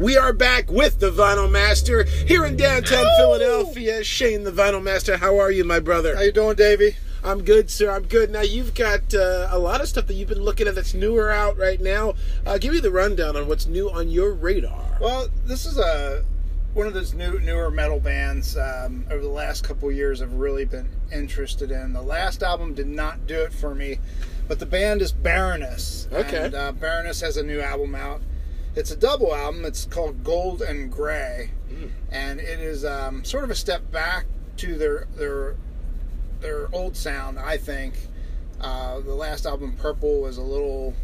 We 0.00 0.16
are 0.16 0.32
back 0.32 0.70
with 0.70 0.98
the 0.98 1.10
Vinyl 1.10 1.50
Master 1.50 2.04
here 2.04 2.46
in 2.46 2.56
downtown 2.56 3.04
Philadelphia. 3.18 4.02
Shane, 4.02 4.44
the 4.44 4.50
Vinyl 4.50 4.82
Master, 4.82 5.18
how 5.18 5.38
are 5.38 5.50
you, 5.50 5.62
my 5.62 5.78
brother? 5.78 6.16
How 6.16 6.22
you 6.22 6.32
doing, 6.32 6.56
Davey? 6.56 6.96
I'm 7.22 7.44
good, 7.44 7.68
sir. 7.68 7.90
I'm 7.90 8.04
good. 8.04 8.30
Now 8.30 8.40
you've 8.40 8.72
got 8.74 9.12
uh, 9.12 9.48
a 9.50 9.58
lot 9.58 9.82
of 9.82 9.88
stuff 9.88 10.06
that 10.06 10.14
you've 10.14 10.30
been 10.30 10.42
looking 10.42 10.66
at 10.66 10.74
that's 10.74 10.94
newer 10.94 11.30
out 11.30 11.58
right 11.58 11.78
now. 11.78 12.14
Uh, 12.46 12.56
give 12.56 12.72
me 12.72 12.80
the 12.80 12.90
rundown 12.90 13.36
on 13.36 13.46
what's 13.46 13.66
new 13.66 13.90
on 13.90 14.08
your 14.08 14.32
radar. 14.32 14.96
Well, 15.02 15.28
this 15.44 15.66
is 15.66 15.76
a 15.76 16.24
one 16.72 16.86
of 16.86 16.94
those 16.94 17.12
new 17.12 17.38
newer 17.38 17.70
metal 17.70 18.00
bands 18.00 18.56
um, 18.56 19.04
over 19.10 19.20
the 19.20 19.28
last 19.28 19.64
couple 19.64 19.92
years 19.92 20.22
I've 20.22 20.32
really 20.32 20.64
been 20.64 20.88
interested 21.12 21.70
in. 21.70 21.92
The 21.92 22.00
last 22.00 22.42
album 22.42 22.72
did 22.72 22.86
not 22.86 23.26
do 23.26 23.38
it 23.42 23.52
for 23.52 23.74
me, 23.74 23.98
but 24.48 24.60
the 24.60 24.66
band 24.66 25.02
is 25.02 25.12
Baroness. 25.12 26.08
Okay. 26.10 26.46
And 26.46 26.54
uh, 26.54 26.72
Baroness 26.72 27.20
has 27.20 27.36
a 27.36 27.42
new 27.42 27.60
album 27.60 27.94
out. 27.94 28.22
It's 28.76 28.90
a 28.90 28.96
double 28.96 29.34
album. 29.34 29.64
It's 29.64 29.84
called 29.84 30.22
Gold 30.22 30.62
and 30.62 30.90
Gray, 30.90 31.50
and 32.10 32.40
it 32.40 32.60
is 32.60 32.84
um, 32.84 33.24
sort 33.24 33.44
of 33.44 33.50
a 33.50 33.54
step 33.54 33.90
back 33.90 34.26
to 34.58 34.76
their 34.76 35.06
their 35.16 35.56
their 36.40 36.68
old 36.74 36.96
sound. 36.96 37.38
I 37.38 37.56
think 37.56 37.94
uh, 38.60 39.00
the 39.00 39.14
last 39.14 39.46
album, 39.46 39.74
Purple, 39.76 40.20
was 40.22 40.38
a 40.38 40.42
little 40.42 40.94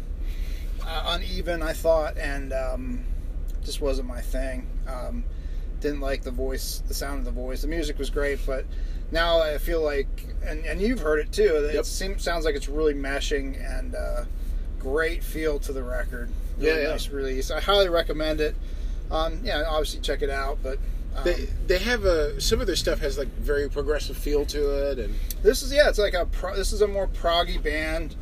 uh, 0.85 1.03
uneven. 1.07 1.61
I 1.61 1.73
thought, 1.73 2.17
and 2.17 2.53
um, 2.53 3.03
just 3.63 3.81
wasn't 3.81 4.07
my 4.07 4.21
thing. 4.21 4.67
Um, 4.87 5.25
didn't 5.81 5.99
like 5.99 6.23
the 6.23 6.31
voice, 6.31 6.81
the 6.87 6.93
sound 6.93 7.19
of 7.19 7.25
the 7.25 7.31
voice. 7.31 7.61
The 7.61 7.67
music 7.67 7.99
was 7.99 8.09
great, 8.09 8.39
but 8.45 8.65
now 9.11 9.39
I 9.39 9.57
feel 9.57 9.81
like, 9.81 10.07
and, 10.43 10.65
and 10.65 10.81
you've 10.81 10.99
heard 10.99 11.19
it 11.19 11.31
too. 11.31 11.69
Yep. 11.71 11.75
It 11.75 11.85
seems 11.85 12.23
sounds 12.23 12.45
like 12.45 12.55
it's 12.55 12.69
really 12.69 12.93
meshing 12.93 13.59
and 13.77 13.93
uh, 13.93 14.23
great 14.79 15.23
feel 15.23 15.59
to 15.59 15.73
the 15.73 15.83
record. 15.83 16.29
Really 16.57 16.69
Yeah, 16.71 16.81
yeah. 16.83 16.89
nice 16.89 17.09
release. 17.09 17.51
I 17.51 17.59
highly 17.59 17.89
recommend 17.89 18.41
it. 18.41 18.55
Um, 19.11 19.39
yeah, 19.43 19.63
obviously 19.67 20.01
check 20.01 20.21
it 20.21 20.29
out, 20.29 20.59
but. 20.63 20.77
Um, 21.15 21.23
They 21.23 21.47
they 21.65 21.77
have 21.79 22.03
a 22.05 22.39
some 22.39 22.61
of 22.61 22.67
their 22.67 22.75
stuff 22.75 22.99
has 22.99 23.17
like 23.17 23.29
very 23.39 23.69
progressive 23.69 24.17
feel 24.17 24.45
to 24.47 24.89
it, 24.91 24.99
and 24.99 25.15
This 25.41 25.63
is 25.63 25.71
yeah, 25.73 25.89
it's 25.89 25.97
like 25.97 26.13
a 26.13 26.25
pro, 26.25 26.55
this 26.55 26.73
is 26.73 26.81
a 26.81 26.87
more 26.87 27.07
proggy 27.07 27.61
band. 27.61 28.15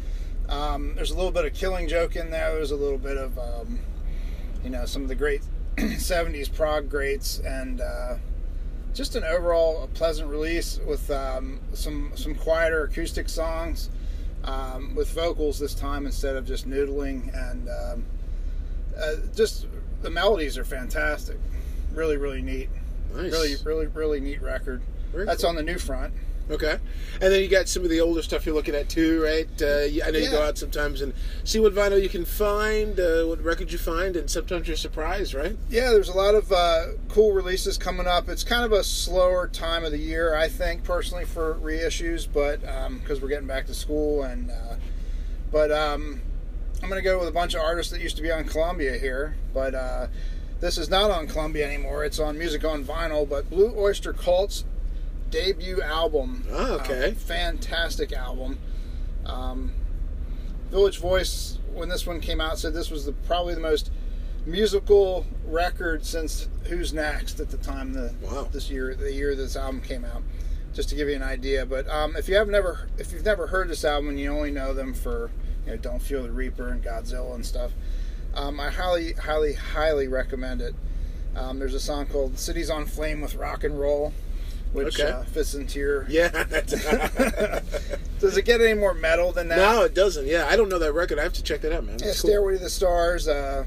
Um, 0.48 0.94
there's 0.96 1.12
a 1.12 1.16
little 1.16 1.32
bit 1.32 1.44
of 1.46 1.54
Killing 1.54 1.88
Joke 1.88 2.16
in 2.16 2.30
there. 2.30 2.54
There's 2.54 2.72
a 2.72 2.76
little 2.76 3.00
bit 3.00 3.18
of 3.18 3.38
um, 3.40 3.80
you 4.64 4.70
know 4.70 4.86
some 4.86 5.02
of 5.02 5.08
the 5.10 5.16
great 5.16 5.42
'70s 5.78 6.54
prog 6.54 6.90
greats, 6.90 7.40
and 7.40 7.82
uh, 7.82 8.16
just 8.94 9.16
an 9.16 9.24
overall 9.24 9.90
pleasant 9.94 10.30
release 10.30 10.80
with 10.86 11.10
um, 11.12 11.60
some 11.74 12.12
some 12.16 12.34
quieter 12.36 12.84
acoustic 12.84 13.28
songs 13.28 13.90
um, 14.46 14.96
with 14.96 15.10
vocals 15.12 15.60
this 15.60 15.74
time 15.74 16.06
instead 16.06 16.36
of 16.36 16.46
just 16.46 16.70
noodling, 16.70 17.34
and 17.50 17.70
um, 17.70 18.06
uh, 18.98 19.16
just 19.36 19.68
the 20.02 20.10
melodies 20.10 20.58
are 20.58 20.66
fantastic. 20.66 21.38
Really, 21.94 22.18
really 22.18 22.42
neat. 22.42 22.70
Nice. 23.14 23.32
Really, 23.32 23.56
really, 23.64 23.88
really 23.88 24.20
neat 24.20 24.42
record. 24.42 24.82
Very 25.12 25.26
That's 25.26 25.42
cool. 25.42 25.50
on 25.50 25.56
the 25.56 25.64
new 25.64 25.78
front. 25.78 26.14
Okay, 26.48 26.78
and 27.22 27.34
then 27.34 27.42
you 27.42 27.48
got 27.48 27.68
some 27.68 27.84
of 27.84 27.90
the 27.90 28.02
older 28.02 28.22
stuff 28.22 28.46
you're 28.46 28.54
looking 28.54 28.76
at 28.76 28.88
too, 28.88 29.24
right? 29.24 29.48
Uh, 29.60 29.86
I 30.06 30.12
know 30.12 30.20
you 30.20 30.30
go 30.30 30.44
out 30.44 30.60
sometimes 30.60 31.02
and 31.02 31.12
see 31.44 31.60
what 31.60 31.74
vinyl 31.74 32.00
you 32.00 32.08
can 32.08 32.24
find, 32.24 33.00
uh, 33.00 33.24
what 33.24 33.44
records 33.44 33.72
you 33.72 33.80
find, 33.80 34.16
and 34.16 34.30
sometimes 34.30 34.68
you're 34.68 34.78
surprised, 34.78 35.34
right? 35.34 35.58
Yeah, 35.70 35.90
there's 35.90 36.10
a 36.10 36.16
lot 36.16 36.36
of 36.36 36.52
uh, 36.52 36.86
cool 37.10 37.32
releases 37.32 37.80
coming 37.80 38.06
up. 38.06 38.30
It's 38.30 38.44
kind 38.44 38.64
of 38.64 38.74
a 38.74 38.84
slower 38.84 39.48
time 39.48 39.84
of 39.84 39.92
the 39.92 39.98
year, 39.98 40.36
I 40.36 40.48
think, 40.48 40.84
personally, 40.84 41.26
for 41.26 41.56
reissues, 41.56 42.28
but 42.32 42.62
because 43.00 43.22
we're 43.22 43.30
getting 43.30 43.48
back 43.48 43.66
to 43.66 43.74
school, 43.74 44.22
and 44.22 44.52
uh, 44.52 44.76
but 45.52 45.72
um, 45.72 46.22
I'm 46.84 46.90
going 46.90 47.02
to 47.02 47.10
go 47.10 47.18
with 47.18 47.28
a 47.28 47.32
bunch 47.32 47.56
of 47.56 47.62
artists 47.62 47.92
that 47.92 48.02
used 48.02 48.18
to 48.18 48.22
be 48.22 48.32
on 48.32 48.44
Columbia 48.44 49.00
here, 49.00 49.36
but 49.52 49.74
uh, 49.74 50.08
this 50.60 50.78
is 50.78 50.90
not 50.90 51.10
on 51.10 51.26
Columbia 51.26 51.66
anymore. 51.66 52.06
It's 52.06 52.20
on 52.20 52.38
Music 52.38 52.64
on 52.64 52.84
Vinyl, 52.84 53.28
but 53.28 53.50
Blue 53.50 53.74
Oyster 53.76 54.14
Cult's 54.14 54.64
debut 55.30 55.82
album. 55.82 56.46
Oh, 56.52 56.76
okay. 56.76 57.12
Uh, 57.12 57.14
fantastic 57.14 58.14
album. 58.14 58.60
Um, 59.26 59.74
Village 60.70 61.00
Voice, 61.00 61.60
when 61.74 61.90
this 61.90 62.06
one 62.06 62.20
came 62.22 62.42
out, 62.42 62.58
said 62.60 62.74
this 62.74 62.90
was 62.92 63.06
the 63.06 63.12
probably 63.14 63.54
the 63.54 63.62
most 63.62 63.92
musical 64.46 65.26
record 65.46 66.06
since 66.06 66.48
Who's 66.66 66.94
Next 66.94 67.40
at 67.40 67.50
the 67.50 67.58
time 67.58 67.94
the 67.94 68.14
Wow. 68.22 68.48
this 68.52 68.70
year 68.70 68.96
the 68.96 69.12
year 69.12 69.36
this 69.36 69.56
album 69.56 69.82
came 69.82 70.06
out. 70.06 70.22
Just 70.74 70.90
to 70.90 70.96
give 70.96 71.08
you 71.08 71.16
an 71.16 71.24
idea, 71.24 71.66
but 71.66 71.88
um, 71.90 72.18
if 72.18 72.28
you 72.28 72.36
have 72.36 72.50
never 72.50 72.90
if 72.98 73.14
you've 73.14 73.24
never 73.24 73.48
heard 73.48 73.70
this 73.70 73.86
album 73.86 74.10
and 74.10 74.20
you 74.20 74.30
only 74.30 74.52
know 74.52 74.74
them 74.74 74.94
for 74.94 75.32
you 75.66 75.72
know 75.72 75.78
Don't 75.78 76.02
Fear 76.02 76.24
the 76.24 76.32
Reaper 76.32 76.68
and 76.68 76.84
Godzilla 76.84 77.34
and 77.34 77.46
stuff, 77.46 77.72
um, 78.36 78.60
I 78.60 78.70
highly 78.72 79.14
highly 79.14 79.54
highly 79.54 80.08
recommend 80.10 80.62
it. 80.62 80.76
Um, 81.36 81.60
there's 81.60 81.74
a 81.74 81.80
song 81.80 82.08
called 82.08 82.38
"Cities 82.38 82.70
on 82.70 82.86
Flame" 82.86 83.22
with 83.22 83.36
rock 83.36 83.64
and 83.64 83.80
roll, 83.80 84.12
which 84.74 85.00
Okay. 85.00 85.10
uh, 85.12 85.24
fits 85.24 85.54
into 85.56 85.80
your. 85.80 86.06
Yeah. 86.10 86.30
Does 88.20 88.38
it 88.38 88.46
get 88.46 88.62
any 88.62 88.74
more 88.74 88.94
metal 88.94 89.32
than 89.32 89.48
that? 89.50 89.58
no, 89.58 89.84
it 89.84 89.94
doesn't. 89.94 90.26
Yeah, 90.26 90.48
I 90.50 90.56
don't 90.56 90.70
know 90.70 90.80
that 90.80 90.94
record. 90.94 91.20
I 91.20 91.24
have 91.24 91.34
to 91.34 91.44
check 91.44 91.62
that 91.62 91.72
out, 91.74 91.86
man. 91.86 91.98
Yeah, 92.00 92.06
cool. 92.08 92.14
Stairway 92.14 92.54
to 92.54 92.60
the 92.64 92.70
Stars. 92.70 93.28
Uh, 93.28 93.66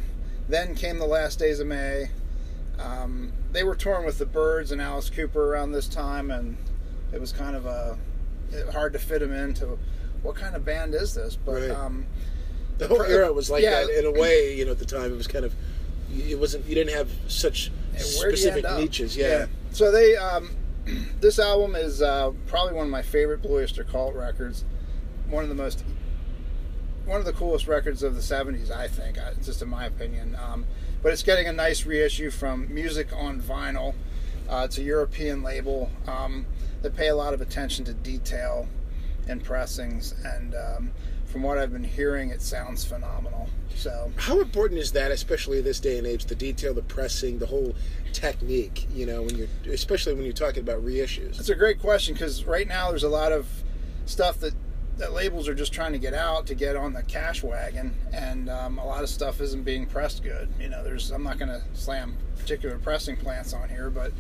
then 0.49 0.75
came 0.75 0.99
the 0.99 1.07
Last 1.07 1.39
Days 1.39 1.61
of 1.61 1.67
May. 1.67 2.11
Um, 2.79 3.33
they 3.53 3.63
were 3.65 3.75
touring 3.75 4.07
with 4.07 4.19
the 4.19 4.27
Byrds 4.27 4.73
and 4.73 4.81
Alice 4.81 5.11
Cooper 5.11 5.53
around 5.53 5.73
this 5.73 5.87
time, 5.89 6.31
and 6.31 6.57
it 7.13 7.21
was 7.21 7.33
kind 7.33 7.55
of 7.57 7.67
a 7.67 7.99
hard 8.73 8.93
to 8.95 8.99
fit 8.99 9.21
them 9.21 9.33
into 9.33 9.79
what 10.23 10.35
kind 10.37 10.57
of 10.57 10.65
band 10.65 10.95
is 10.95 11.15
this? 11.15 11.37
But 11.37 11.53
Right. 11.63 11.71
um, 11.71 12.07
The 12.79 12.89
whole 12.89 13.03
era 13.03 13.33
was 13.33 13.51
like 13.51 13.63
Yeah. 13.63 13.83
that 13.85 13.91
in 13.99 14.07
a 14.07 14.13
way. 14.13 14.55
You 14.57 14.65
know, 14.65 14.71
at 14.73 14.79
the 14.79 14.85
time, 14.87 15.13
it 15.13 15.17
was 15.17 15.27
kind 15.27 15.45
of. 15.45 15.53
It 16.17 16.39
wasn't. 16.39 16.67
You 16.67 16.75
didn't 16.75 16.95
have 16.95 17.11
such 17.29 17.71
where 17.93 18.01
do 18.01 18.31
you 18.31 18.37
specific 18.37 18.65
niches. 18.77 19.17
Yeah. 19.17 19.47
So 19.73 19.91
they, 19.93 20.17
um, 20.17 20.51
this 21.21 21.39
album 21.39 21.75
is 21.75 22.03
uh, 22.03 22.33
probably 22.47 22.75
one 22.75 22.87
of 22.87 22.91
my 22.93 23.03
favorite 23.03 23.43
Blue 23.43 23.59
Oyster 23.63 23.85
Cult 23.85 24.15
records. 24.15 24.65
One 25.29 25.43
of 25.43 25.49
the 25.49 25.55
most, 25.55 25.85
one 27.05 27.21
of 27.21 27.27
the 27.27 27.33
coolest 27.33 27.67
records 27.69 28.03
of 28.03 28.15
the 28.15 28.21
'70s, 28.21 28.71
I 28.71 28.89
think. 28.89 29.19
uh, 29.19 29.33
Just 29.43 29.63
in 29.63 29.69
my 29.69 29.87
opinion. 29.87 30.37
Um, 30.37 30.67
but 31.03 31.13
it's 31.13 31.23
getting 31.23 31.47
a 31.47 31.53
nice 31.53 31.85
reissue 31.87 32.31
from 32.31 32.73
Music 32.73 33.09
on 33.15 33.41
Vinyl. 33.41 33.95
Uh, 34.49 34.63
it's 34.65 34.79
a 34.79 34.83
European 34.83 35.43
label. 35.43 35.91
Um, 36.07 36.47
they 36.83 36.91
pay 36.91 37.09
a 37.09 37.15
lot 37.15 37.35
of 37.35 37.41
attention 37.41 37.85
to 37.87 37.95
detail 37.95 38.67
in 39.27 39.41
pressings, 39.41 40.15
and 40.25 40.55
um, 40.55 40.93
from 41.29 41.43
what 41.43 41.59
I've 41.59 41.73
been 41.73 41.85
hearing, 41.85 42.31
it 42.31 42.41
sounds 42.43 42.85
phenomenal. 42.85 43.49
So 43.75 44.11
How 44.17 44.41
important 44.41 44.81
is 44.81 44.93
that, 44.93 45.11
especially 45.13 45.61
this 45.61 45.79
day 45.79 45.99
and 45.99 46.07
age, 46.07 46.25
the 46.25 46.35
detail, 46.35 46.75
the 46.75 46.83
pressing, 46.83 47.39
the 47.39 47.47
whole 47.47 47.75
technique? 48.13 48.87
You 48.93 49.07
know, 49.07 49.23
when 49.23 49.37
you're, 49.37 49.49
especially 49.73 50.15
when 50.15 50.25
you're 50.25 50.33
talking 50.33 50.63
about 50.63 50.85
reissues. 50.85 51.37
That's 51.37 51.49
a 51.51 51.55
great 51.55 51.79
question 51.81 52.15
because 52.15 52.45
right 52.45 52.67
now 52.67 52.91
there's 52.91 53.05
a 53.05 53.09
lot 53.09 53.31
of 53.31 53.47
stuff 54.07 54.41
that, 54.41 54.55
that 54.97 55.13
labels 55.13 55.47
are 55.49 55.55
just 55.55 55.73
trying 55.73 55.93
to 55.93 55.99
get 55.99 56.13
out 56.15 56.47
to 56.49 56.55
get 56.55 56.75
on 56.75 56.93
the 56.93 57.03
cash 57.05 57.43
wagon, 57.45 57.95
and 58.13 58.49
um, 58.51 58.79
a 58.79 58.85
lot 58.87 59.05
of 59.05 59.09
stuff 59.09 59.41
isn't 59.41 59.63
being 59.63 59.87
pressed 59.87 60.25
good. 60.25 60.49
You 60.59 60.69
know, 60.71 60.83
there's 60.83 61.11
I'm 61.13 61.23
not 61.23 61.39
going 61.39 61.51
to 61.51 61.63
slam 61.75 62.17
particular 62.37 62.79
pressing 62.79 63.17
plants 63.17 63.53
on 63.53 63.69
here, 63.69 63.91
but 63.91 64.13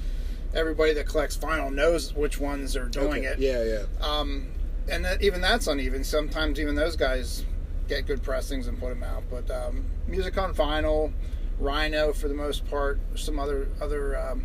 everybody 0.55 0.92
that 0.92 1.07
collects 1.07 1.37
vinyl 1.37 1.73
knows 1.73 2.14
which 2.14 2.38
ones 2.38 2.77
are 2.77 2.87
doing 2.87 3.27
Okay. 3.27 3.27
it. 3.27 3.38
Yeah, 3.40 3.64
yeah. 3.64 4.07
Um, 4.07 4.47
and 4.90 5.05
that, 5.05 5.22
even 5.22 5.40
that's 5.40 5.66
uneven. 5.66 6.05
Sometimes 6.05 6.59
even 6.61 6.74
those 6.74 6.96
guys 6.96 7.44
get 7.88 8.07
good 8.07 8.22
pressings 8.22 8.66
and 8.66 8.79
put 8.79 8.90
them 8.90 9.03
out. 9.03 9.24
But 9.31 9.51
um, 9.51 9.85
music 10.07 10.37
on 10.38 10.55
vinyl, 10.55 11.12
Rhino 11.59 12.12
for 12.12 12.29
the 12.29 12.35
most 12.35 12.68
part. 12.68 13.01
Some 13.16 13.38
other 13.38 13.68
other 13.81 14.18
um, 14.18 14.44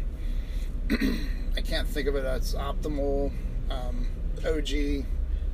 I 1.57 1.61
can't 1.61 1.87
think 1.87 2.07
of 2.07 2.15
it 2.15 2.25
as 2.25 2.55
optimal. 2.55 3.31
Um, 3.69 4.07
OG 4.45 5.05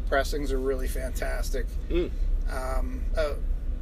pressings 0.08 0.52
are 0.52 0.60
really 0.60 0.88
fantastic. 0.88 1.68
Mm. 1.90 2.10
Um, 2.50 3.04
oh, 3.18 3.36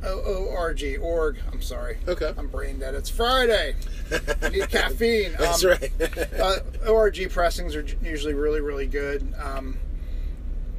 OORG 0.04 1.00
org. 1.02 1.38
I'm 1.52 1.62
sorry. 1.62 1.98
Okay. 2.08 2.34
I'm 2.38 2.48
brain 2.48 2.80
dead. 2.80 2.94
It's 2.96 3.10
Friday. 3.10 3.76
I 4.42 4.50
need 4.50 4.70
caffeine. 4.70 5.34
That's 5.40 5.64
Um, 5.64 5.72
right. 5.72 5.92
uh, 6.40 6.60
ORG 6.88 7.30
pressings 7.30 7.76
are 7.76 7.86
usually 8.04 8.34
really, 8.34 8.62
really 8.62 8.88
good. 8.88 9.34
Um, 9.42 9.78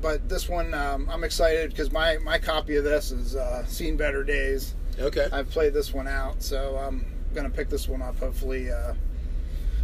but 0.01 0.29
this 0.29 0.49
one, 0.49 0.75
um, 0.75 1.09
I'm 1.11 1.25
excited 1.25 1.71
because 1.71 1.91
my, 1.91 2.19
my 2.19 2.39
copy 2.39 2.77
of 2.77 2.85
this 2.85 3.11
is 3.11 3.37
uh, 3.37 3.65
Seen 3.67 3.97
Better 3.97 4.25
Days. 4.25 4.75
okay. 4.99 5.29
I've 5.33 5.51
played 5.51 5.75
this 5.75 5.93
one 5.93 6.09
out, 6.09 6.43
so 6.43 6.77
I'm 6.77 7.05
going 7.35 7.51
to 7.51 7.55
pick 7.55 7.69
this 7.69 7.89
one 7.89 8.03
up. 8.03 8.19
Hopefully, 8.19 8.71
uh, 8.71 8.95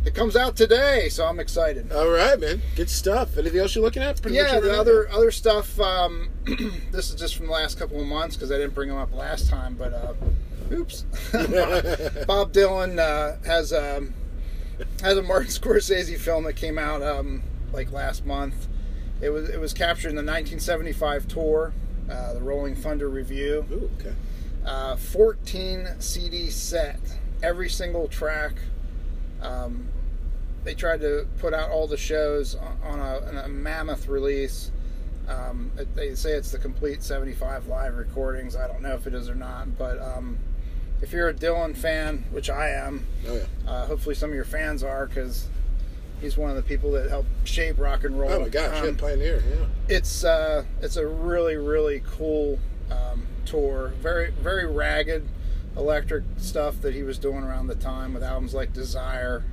it 0.05 0.14
comes 0.14 0.37
out 0.37 0.55
today, 0.55 1.09
so 1.09 1.24
I'm 1.27 1.40
excited. 1.40 1.90
All 1.90 2.09
right, 2.09 2.38
man. 2.38 2.61
Good 2.77 2.90
stuff. 2.90 3.38
Anything 3.38 3.61
else 3.61 3.74
you're 3.74 3.85
looking 3.85 4.03
at? 4.03 4.20
Pretty 4.20 4.37
yeah, 4.37 4.61
the 4.61 4.79
other 4.79 5.09
other 5.11 5.31
stuff. 5.31 5.81
Um, 5.81 6.29
this 6.90 7.09
is 7.09 7.14
just 7.14 7.37
from 7.37 7.46
the 7.46 7.53
last 7.53 7.79
couple 7.79 8.00
of 8.00 8.07
months 8.07 8.37
because 8.37 8.53
I 8.53 8.59
didn't 8.59 8.74
bring 8.74 8.90
them 8.90 8.98
up 8.98 9.14
last 9.14 9.48
time. 9.48 9.77
But 9.77 9.94
uh, 9.94 10.12
oops, 10.72 11.03
Bob 12.27 12.53
Dylan 12.53 12.98
uh, 12.98 13.42
has 13.46 13.72
um, 13.72 14.12
has 15.00 15.16
a 15.16 15.22
Martin 15.22 15.48
Scorsese 15.50 16.18
film 16.18 16.44
that 16.44 16.55
came 16.55 16.79
out 16.79 17.03
um, 17.03 17.42
like 17.72 17.90
last 17.90 18.27
month. 18.27 18.68
It 19.20 19.31
was 19.31 19.48
it 19.48 19.61
was 19.61 19.72
captured 19.72 20.09
in 20.11 20.16
the 20.16 20.20
1975 20.22 21.29
tour, 21.29 21.72
uh, 22.11 22.35
the 22.35 22.40
Rolling 22.40 22.74
Thunder 22.74 23.09
Revue. 23.09 23.64
Ooh, 23.72 23.90
okay. 24.00 24.14
Uh, 24.66 24.96
14 24.96 25.88
CD 25.98 26.50
set, 26.50 26.98
every 27.42 27.68
single 27.68 28.09
track. 28.09 28.53
Um, 29.42 29.88
they 30.64 30.74
tried 30.74 31.00
to 31.03 31.27
put 31.38 31.53
out 31.53 31.70
all 31.70 31.87
the 31.87 31.98
shows 31.98 32.55
on 32.83 32.98
a, 32.98 33.18
on 33.29 33.37
a 33.44 33.48
mammoth 33.48 34.09
release. 34.09 34.70
Um, 35.29 35.70
they 35.94 36.14
say 36.14 36.33
it's 36.33 36.50
the 36.50 36.59
complete 36.59 37.03
75 37.03 37.66
live 37.66 37.96
recordings. 37.96 38.57
I 38.57 38.66
don't 38.66 38.81
know 38.83 38.94
if 38.94 39.07
it 39.07 39.12
is 39.14 39.29
or 39.29 39.35
not, 39.35 39.77
but 39.77 40.00
um, 40.00 40.38
if 41.03 41.12
you're 41.12 41.29
a 41.29 41.35
Dylan 41.35 41.77
fan, 41.77 42.24
which 42.31 42.48
I 42.48 42.70
am, 42.70 43.07
Oh 43.29 43.35
yeah. 43.37 43.70
uh, 43.70 43.87
hopefully 43.87 44.14
some 44.14 44.31
of 44.31 44.35
your 44.35 44.44
fans 44.46 44.83
are 44.83 45.07
because 45.07 45.48
he's 46.25 46.37
one 46.39 46.51
of 46.51 46.57
the 46.57 46.63
people 46.63 46.91
that 46.93 47.09
helped 47.09 47.29
shape 47.45 47.79
rock 47.79 48.05
and 48.05 48.19
roll. 48.19 48.33
Oh 48.33 48.41
my 48.41 48.49
gosh, 48.49 48.81
Um, 48.81 48.87
yeah, 48.87 48.93
Pioneer. 49.01 49.43
Yeah. 49.49 49.67
it's 49.97 50.25
uh, 50.25 50.65
it's 50.81 50.97
a 50.97 51.07
really 51.07 51.57
really 51.57 52.03
cool 52.07 52.59
um, 52.91 53.27
tour. 53.45 53.93
Very 54.01 54.31
very 54.31 54.67
ragged 54.67 55.29
electric 55.77 56.25
stuff 56.39 56.81
that 56.81 56.95
he 56.95 57.03
was 57.03 57.19
doing 57.19 57.45
around 57.45 57.67
the 57.67 57.75
time 57.75 58.15
with 58.15 58.23
albums 58.23 58.55
like 58.55 58.73
Desire 58.73 59.45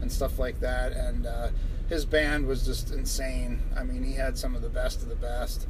and 0.00 0.10
stuff 0.10 0.38
like 0.38 0.60
that. 0.60 0.92
And 0.92 1.26
uh, 1.26 1.48
his 1.88 2.04
band 2.04 2.46
was 2.46 2.64
just 2.64 2.90
insane. 2.92 3.60
I 3.76 3.84
mean, 3.84 4.02
he 4.02 4.14
had 4.14 4.36
some 4.36 4.54
of 4.54 4.62
the 4.62 4.68
best 4.68 5.02
of 5.02 5.08
the 5.08 5.14
best 5.16 5.66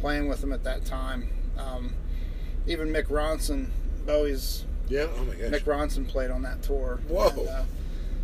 playing 0.00 0.28
with 0.28 0.42
him 0.42 0.52
at 0.52 0.64
that 0.64 0.84
time. 0.84 1.28
Um, 1.56 1.94
even 2.66 2.88
Mick 2.88 3.06
Ronson, 3.08 3.68
Bowie's 4.06 4.64
Yeah. 4.88 5.06
Oh 5.16 5.24
my 5.24 5.34
gosh. 5.34 5.50
Mick 5.50 5.64
Ronson 5.64 6.06
played 6.06 6.30
on 6.30 6.42
that 6.42 6.62
tour. 6.62 7.00
Whoa. 7.08 7.28
And, 7.28 7.48
uh, 7.48 7.62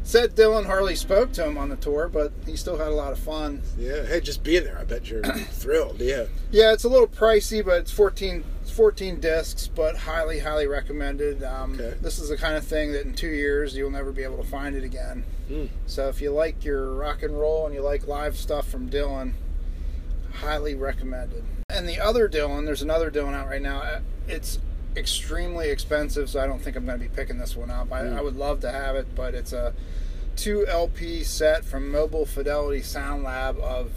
said 0.02 0.34
Dylan 0.34 0.66
hardly 0.66 0.94
spoke 0.96 1.32
to 1.32 1.46
him 1.46 1.56
on 1.58 1.68
the 1.68 1.76
tour, 1.76 2.08
but 2.08 2.32
he 2.46 2.56
still 2.56 2.78
had 2.78 2.88
a 2.88 2.94
lot 2.94 3.12
of 3.12 3.18
fun. 3.18 3.62
Yeah. 3.78 4.04
Hey, 4.04 4.20
just 4.20 4.42
being 4.42 4.64
there, 4.64 4.78
I 4.78 4.84
bet 4.84 5.08
you're 5.10 5.22
thrilled. 5.50 6.00
Yeah. 6.00 6.24
Yeah, 6.50 6.72
it's 6.72 6.84
a 6.84 6.88
little 6.88 7.06
pricey, 7.06 7.64
but 7.64 7.78
it's 7.78 7.92
14, 7.92 8.42
14 8.74 9.20
discs, 9.20 9.68
but 9.68 9.96
highly, 9.96 10.38
highly 10.40 10.66
recommended. 10.66 11.42
Um, 11.44 11.74
Okay. 11.74 11.94
This 12.00 12.18
is 12.18 12.28
the 12.28 12.36
kind 12.36 12.56
of 12.56 12.64
thing 12.64 12.92
that 12.92 13.04
in 13.06 13.14
two 13.14 13.28
years 13.28 13.76
you'll 13.76 13.90
never 13.90 14.10
be 14.12 14.22
able 14.24 14.38
to 14.38 14.48
find 14.48 14.74
it 14.74 14.84
again. 14.84 15.24
Hmm. 15.48 15.66
So 15.86 16.08
if 16.08 16.20
you 16.20 16.30
like 16.30 16.64
your 16.64 16.92
rock 16.94 17.22
and 17.22 17.38
roll 17.38 17.66
and 17.66 17.74
you 17.74 17.82
like 17.82 18.06
live 18.06 18.36
stuff 18.36 18.68
from 18.68 18.88
Dylan, 18.90 19.32
highly 20.34 20.74
recommended. 20.74 21.44
And 21.68 21.88
the 21.88 22.00
other 22.00 22.28
Dylan, 22.28 22.64
there's 22.66 22.82
another 22.82 23.10
Dylan 23.10 23.34
out 23.34 23.48
right 23.48 23.62
now. 23.62 23.82
uh, 23.82 24.00
It's 24.28 24.58
extremely 24.96 25.68
expensive, 25.70 26.28
so 26.30 26.40
I 26.40 26.46
don't 26.46 26.60
think 26.60 26.76
I'm 26.76 26.84
going 26.86 26.98
to 26.98 27.04
be 27.08 27.14
picking 27.14 27.38
this 27.38 27.56
one 27.56 27.70
up. 27.70 27.92
I, 27.92 28.06
I 28.08 28.20
would 28.20 28.36
love 28.36 28.60
to 28.60 28.70
have 28.70 28.96
it, 28.96 29.06
but 29.14 29.34
it's 29.34 29.52
a 29.52 29.72
two 30.36 30.66
LP 30.66 31.22
set 31.22 31.64
from 31.64 31.90
Mobile 31.90 32.26
Fidelity 32.26 32.82
Sound 32.82 33.22
Lab 33.24 33.58
of 33.58 33.90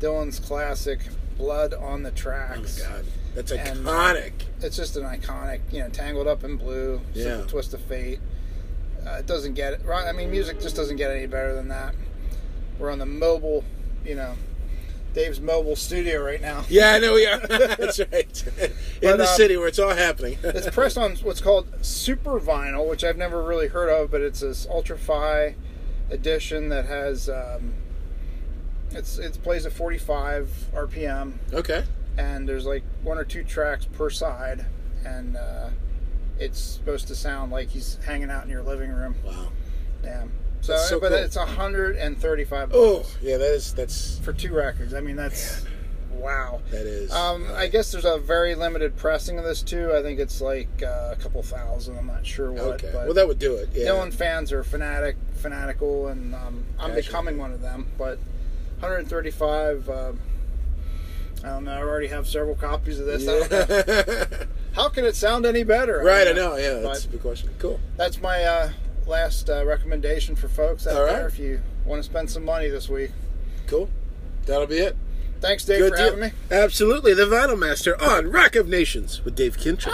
Dylan's 0.00 0.38
classic 0.38 1.00
"Blood 1.36 1.74
on 1.74 2.02
the 2.02 2.10
Tracks." 2.10 2.80
Oh 2.84 2.88
God, 2.90 3.04
that's 3.34 3.52
And, 3.52 3.84
iconic. 3.86 4.32
It's 4.62 4.76
just 4.76 4.96
an 4.96 5.04
iconic, 5.04 5.60
you 5.70 5.80
know, 5.80 5.88
tangled 5.88 6.26
up 6.26 6.44
in 6.44 6.56
blue, 6.56 7.00
Yeah. 7.14 7.42
twist 7.48 7.74
of 7.74 7.80
fate. 7.82 8.20
Uh, 9.06 9.12
it 9.12 9.26
doesn't 9.26 9.54
get 9.54 9.72
it 9.72 9.84
right. 9.84 10.06
I 10.06 10.12
mean, 10.12 10.30
music 10.30 10.60
just 10.60 10.76
doesn't 10.76 10.96
get 10.96 11.10
any 11.10 11.26
better 11.26 11.54
than 11.54 11.68
that. 11.68 11.94
We're 12.78 12.90
on 12.90 12.98
the 12.98 13.06
mobile, 13.06 13.64
you 14.04 14.14
know, 14.14 14.34
Dave's 15.12 15.40
mobile 15.40 15.76
studio 15.76 16.22
right 16.22 16.40
now. 16.40 16.64
yeah, 16.68 16.92
I 16.92 16.98
know 16.98 17.14
we 17.14 17.26
are. 17.26 17.38
that's 17.46 17.98
right. 17.98 18.44
In 18.58 18.72
But, 19.02 19.16
the 19.16 19.28
um, 19.28 19.36
city 19.36 19.56
where 19.56 19.68
it's 19.68 19.78
all 19.78 19.94
happening. 19.94 20.38
It's 20.42 20.70
pressed 20.74 20.96
on 20.98 21.16
what's 21.16 21.40
called 21.40 21.68
Super 21.84 22.38
Vinyl, 22.38 22.88
which 22.88 23.02
I've 23.04 23.16
never 23.16 23.42
really 23.42 23.68
heard 23.68 23.88
of, 23.88 24.10
but 24.10 24.20
it's 24.20 24.40
this 24.40 24.66
Ultra 24.70 24.98
Fi 24.98 25.56
edition 26.10 26.68
that 26.68 26.86
has 26.86 27.28
um, 27.28 27.74
it's 28.92 29.18
it 29.18 29.40
plays 29.42 29.66
at 29.66 29.72
45 29.72 30.48
RPM, 30.74 31.34
okay. 31.52 31.84
and 32.18 32.48
there's 32.48 32.66
like 32.66 32.82
one 33.02 33.18
or 33.18 33.24
two 33.24 33.44
tracks 33.44 33.84
per 33.86 34.10
side, 34.10 34.66
and 35.04 35.36
uh, 35.36 35.70
it's 36.38 36.58
supposed 36.60 37.08
to 37.08 37.14
sound 37.14 37.52
like 37.52 37.68
he's 37.68 37.98
hanging 38.04 38.30
out 38.30 38.44
in 38.44 38.50
your 38.50 38.62
living 38.62 38.90
room. 38.90 39.14
Wow. 39.24 39.48
Yeah. 40.02 40.24
So, 40.62 40.72
That's 40.74 40.88
so 40.88 41.00
but 41.00 41.08
cool. 41.08 41.18
it's 41.18 41.36
135 41.36 42.70
Oh, 42.74 43.04
yeah. 43.22 43.38
That 43.38 43.54
is. 43.54 43.72
That's. 43.74 44.18
for 44.20 44.32
two 44.32 44.52
records. 44.54 44.92
I 44.94 45.00
mean, 45.00 45.16
that's 45.16 45.64
wow. 46.12 46.60
That 46.70 46.84
is. 46.86 47.10
Um, 47.12 47.46
I 47.54 47.66
guess 47.66 47.90
there's 47.92 48.04
a 48.04 48.18
very 48.18 48.54
limited 48.54 48.96
pressing 48.96 49.38
of 49.38 49.44
this 49.44 49.62
too. 49.62 49.92
I 49.94 50.02
think 50.02 50.20
it's 50.20 50.40
like 50.42 50.68
uh, 50.82 51.12
a 51.12 51.16
couple 51.18 51.42
thousand. 51.42 51.96
I'm 51.98 52.06
not 52.06 52.26
sure 52.26 52.52
what. 52.52 52.62
okay. 52.62 52.90
But 52.92 53.06
Well, 53.06 53.14
that 53.14 53.26
would 53.26 53.38
do 53.38 53.54
it. 53.56 53.70
Yeah. 53.72 53.86
Dylan 53.88 54.12
fans 54.12 54.52
are 54.52 54.62
fanatic, 54.62 55.16
fanatical, 55.34 56.08
and 56.08 56.34
um, 56.34 56.64
I'm 56.78 56.94
becoming 56.94 57.38
one 57.38 57.52
of 57.52 57.62
them. 57.62 57.86
But 57.96 58.18
135. 58.80 59.88
Uh, 59.88 60.12
I 61.42 61.46
don't 61.48 61.64
know. 61.64 61.72
I 61.72 61.78
already 61.78 62.08
have 62.08 62.28
several 62.28 62.54
copies 62.54 63.00
of 63.00 63.06
this. 63.06 63.26
I. 63.26 64.46
How 64.74 64.88
can 64.90 65.04
it 65.06 65.16
sound 65.16 65.46
any 65.46 65.64
better? 65.64 66.02
right. 66.04 66.28
I 66.28 66.32
know. 66.32 66.56
Yeah. 66.56 66.74
But- 66.82 66.92
That's 66.92 67.06
a 67.06 67.08
good 67.08 67.22
question. 67.22 67.50
Cool. 67.58 67.80
That's 67.96 68.20
my 68.20 68.44
uh, 68.44 68.70
last 69.10 69.50
uh, 69.50 69.66
recommendation 69.66 70.34
for 70.36 70.48
folks 70.48 70.86
out 70.86 70.96
All 70.96 71.02
right. 71.02 71.12
there. 71.16 71.26
If 71.26 71.38
you 71.38 71.60
want 71.84 72.02
to 72.02 72.08
spend 72.08 72.30
some 72.30 72.44
money 72.44 72.68
this 72.68 72.88
week. 72.88 73.10
Cool. 73.66 73.90
That'll 74.46 74.66
be 74.66 74.78
it. 74.78 74.96
Thanks, 75.40 75.64
Dave, 75.64 75.78
Good 75.80 75.90
for 75.92 75.96
deal. 75.96 76.04
having 76.06 76.20
me. 76.20 76.30
Absolutely. 76.50 77.14
The 77.14 77.24
Vinyl 77.24 77.58
Master 77.58 78.00
on 78.00 78.30
Rock 78.30 78.56
of 78.56 78.68
Nations 78.68 79.24
with 79.24 79.34
Dave 79.36 79.56
Kinchin. 79.56 79.92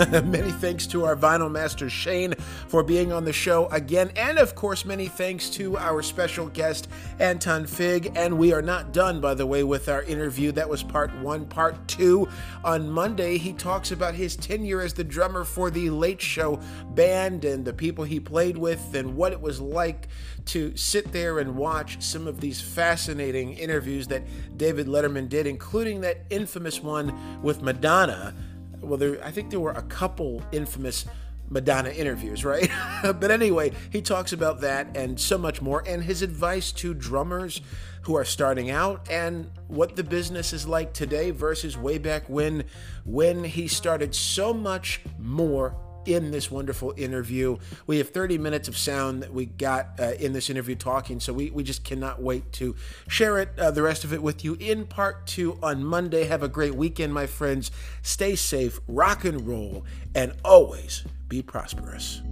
many 0.24 0.50
thanks 0.50 0.86
to 0.86 1.04
our 1.04 1.14
vinyl 1.14 1.50
master 1.50 1.90
Shane 1.90 2.32
for 2.68 2.82
being 2.82 3.12
on 3.12 3.24
the 3.24 3.32
show 3.34 3.66
again, 3.66 4.10
and 4.16 4.38
of 4.38 4.54
course, 4.54 4.86
many 4.86 5.08
thanks 5.08 5.50
to 5.50 5.76
our 5.76 6.02
special 6.02 6.48
guest 6.48 6.88
Anton 7.18 7.66
Fig. 7.66 8.12
And 8.16 8.38
we 8.38 8.54
are 8.54 8.62
not 8.62 8.92
done, 8.92 9.20
by 9.20 9.34
the 9.34 9.46
way, 9.46 9.62
with 9.62 9.90
our 9.90 10.02
interview. 10.04 10.52
That 10.52 10.68
was 10.68 10.82
part 10.82 11.14
one. 11.18 11.44
Part 11.44 11.86
two 11.86 12.28
on 12.64 12.88
Monday, 12.88 13.36
he 13.36 13.52
talks 13.52 13.90
about 13.90 14.14
his 14.14 14.36
tenure 14.36 14.80
as 14.80 14.94
the 14.94 15.04
drummer 15.04 15.44
for 15.44 15.70
the 15.70 15.90
Late 15.90 16.22
Show 16.22 16.60
band 16.94 17.44
and 17.44 17.64
the 17.64 17.72
people 17.74 18.04
he 18.04 18.20
played 18.20 18.56
with, 18.56 18.94
and 18.94 19.16
what 19.16 19.32
it 19.32 19.40
was 19.40 19.60
like 19.60 20.08
to 20.46 20.74
sit 20.76 21.12
there 21.12 21.40
and 21.40 21.56
watch 21.56 22.00
some 22.00 22.26
of 22.26 22.40
these 22.40 22.60
fascinating 22.60 23.52
interviews 23.52 24.06
that 24.06 24.22
David 24.56 24.86
Letterman 24.86 25.28
did, 25.28 25.46
including 25.46 26.00
that 26.00 26.24
infamous 26.30 26.82
one 26.82 27.42
with 27.42 27.60
Madonna 27.60 28.34
well 28.80 28.98
there 28.98 29.22
i 29.24 29.30
think 29.30 29.50
there 29.50 29.60
were 29.60 29.72
a 29.72 29.82
couple 29.82 30.42
infamous 30.52 31.06
madonna 31.48 31.90
interviews 31.90 32.44
right? 32.44 32.70
But 33.02 33.30
anyway 33.30 33.72
he 33.90 34.02
talks 34.02 34.32
about 34.32 34.60
that 34.60 34.96
and 34.96 35.18
so 35.20 35.36
much 35.36 35.60
more 35.60 35.82
and 35.86 36.02
his 36.04 36.22
advice 36.22 36.70
to 36.72 36.94
drummers 36.94 37.60
who 38.02 38.16
are 38.16 38.24
starting 38.24 38.70
out 38.70 39.10
and 39.10 39.50
what 39.66 39.96
the 39.96 40.04
business 40.04 40.52
is 40.52 40.66
like 40.66 40.92
today 40.92 41.30
versus 41.32 41.76
way 41.76 41.98
back 41.98 42.28
when 42.28 42.64
when 43.04 43.44
he 43.44 43.68
started 43.68 44.14
so 44.14 44.54
much 44.54 45.00
more 45.18 45.76
in 46.06 46.30
this 46.30 46.50
wonderful 46.50 46.94
interview. 46.96 47.58
We 47.86 47.98
have 47.98 48.10
30 48.10 48.38
minutes 48.38 48.68
of 48.68 48.76
sound 48.76 49.22
that 49.22 49.32
we 49.32 49.46
got 49.46 49.98
uh, 49.98 50.12
in 50.18 50.32
this 50.32 50.50
interview 50.50 50.74
talking, 50.74 51.20
so 51.20 51.32
we, 51.32 51.50
we 51.50 51.62
just 51.62 51.84
cannot 51.84 52.22
wait 52.22 52.52
to 52.54 52.74
share 53.08 53.38
it, 53.38 53.50
uh, 53.58 53.70
the 53.70 53.82
rest 53.82 54.04
of 54.04 54.12
it 54.12 54.22
with 54.22 54.44
you 54.44 54.56
in 54.60 54.86
part 54.86 55.26
two 55.26 55.58
on 55.62 55.84
Monday. 55.84 56.24
Have 56.24 56.42
a 56.42 56.48
great 56.48 56.74
weekend, 56.74 57.12
my 57.14 57.26
friends. 57.26 57.70
Stay 58.02 58.36
safe, 58.36 58.80
rock 58.88 59.24
and 59.24 59.46
roll, 59.46 59.84
and 60.14 60.34
always 60.44 61.04
be 61.28 61.42
prosperous. 61.42 62.22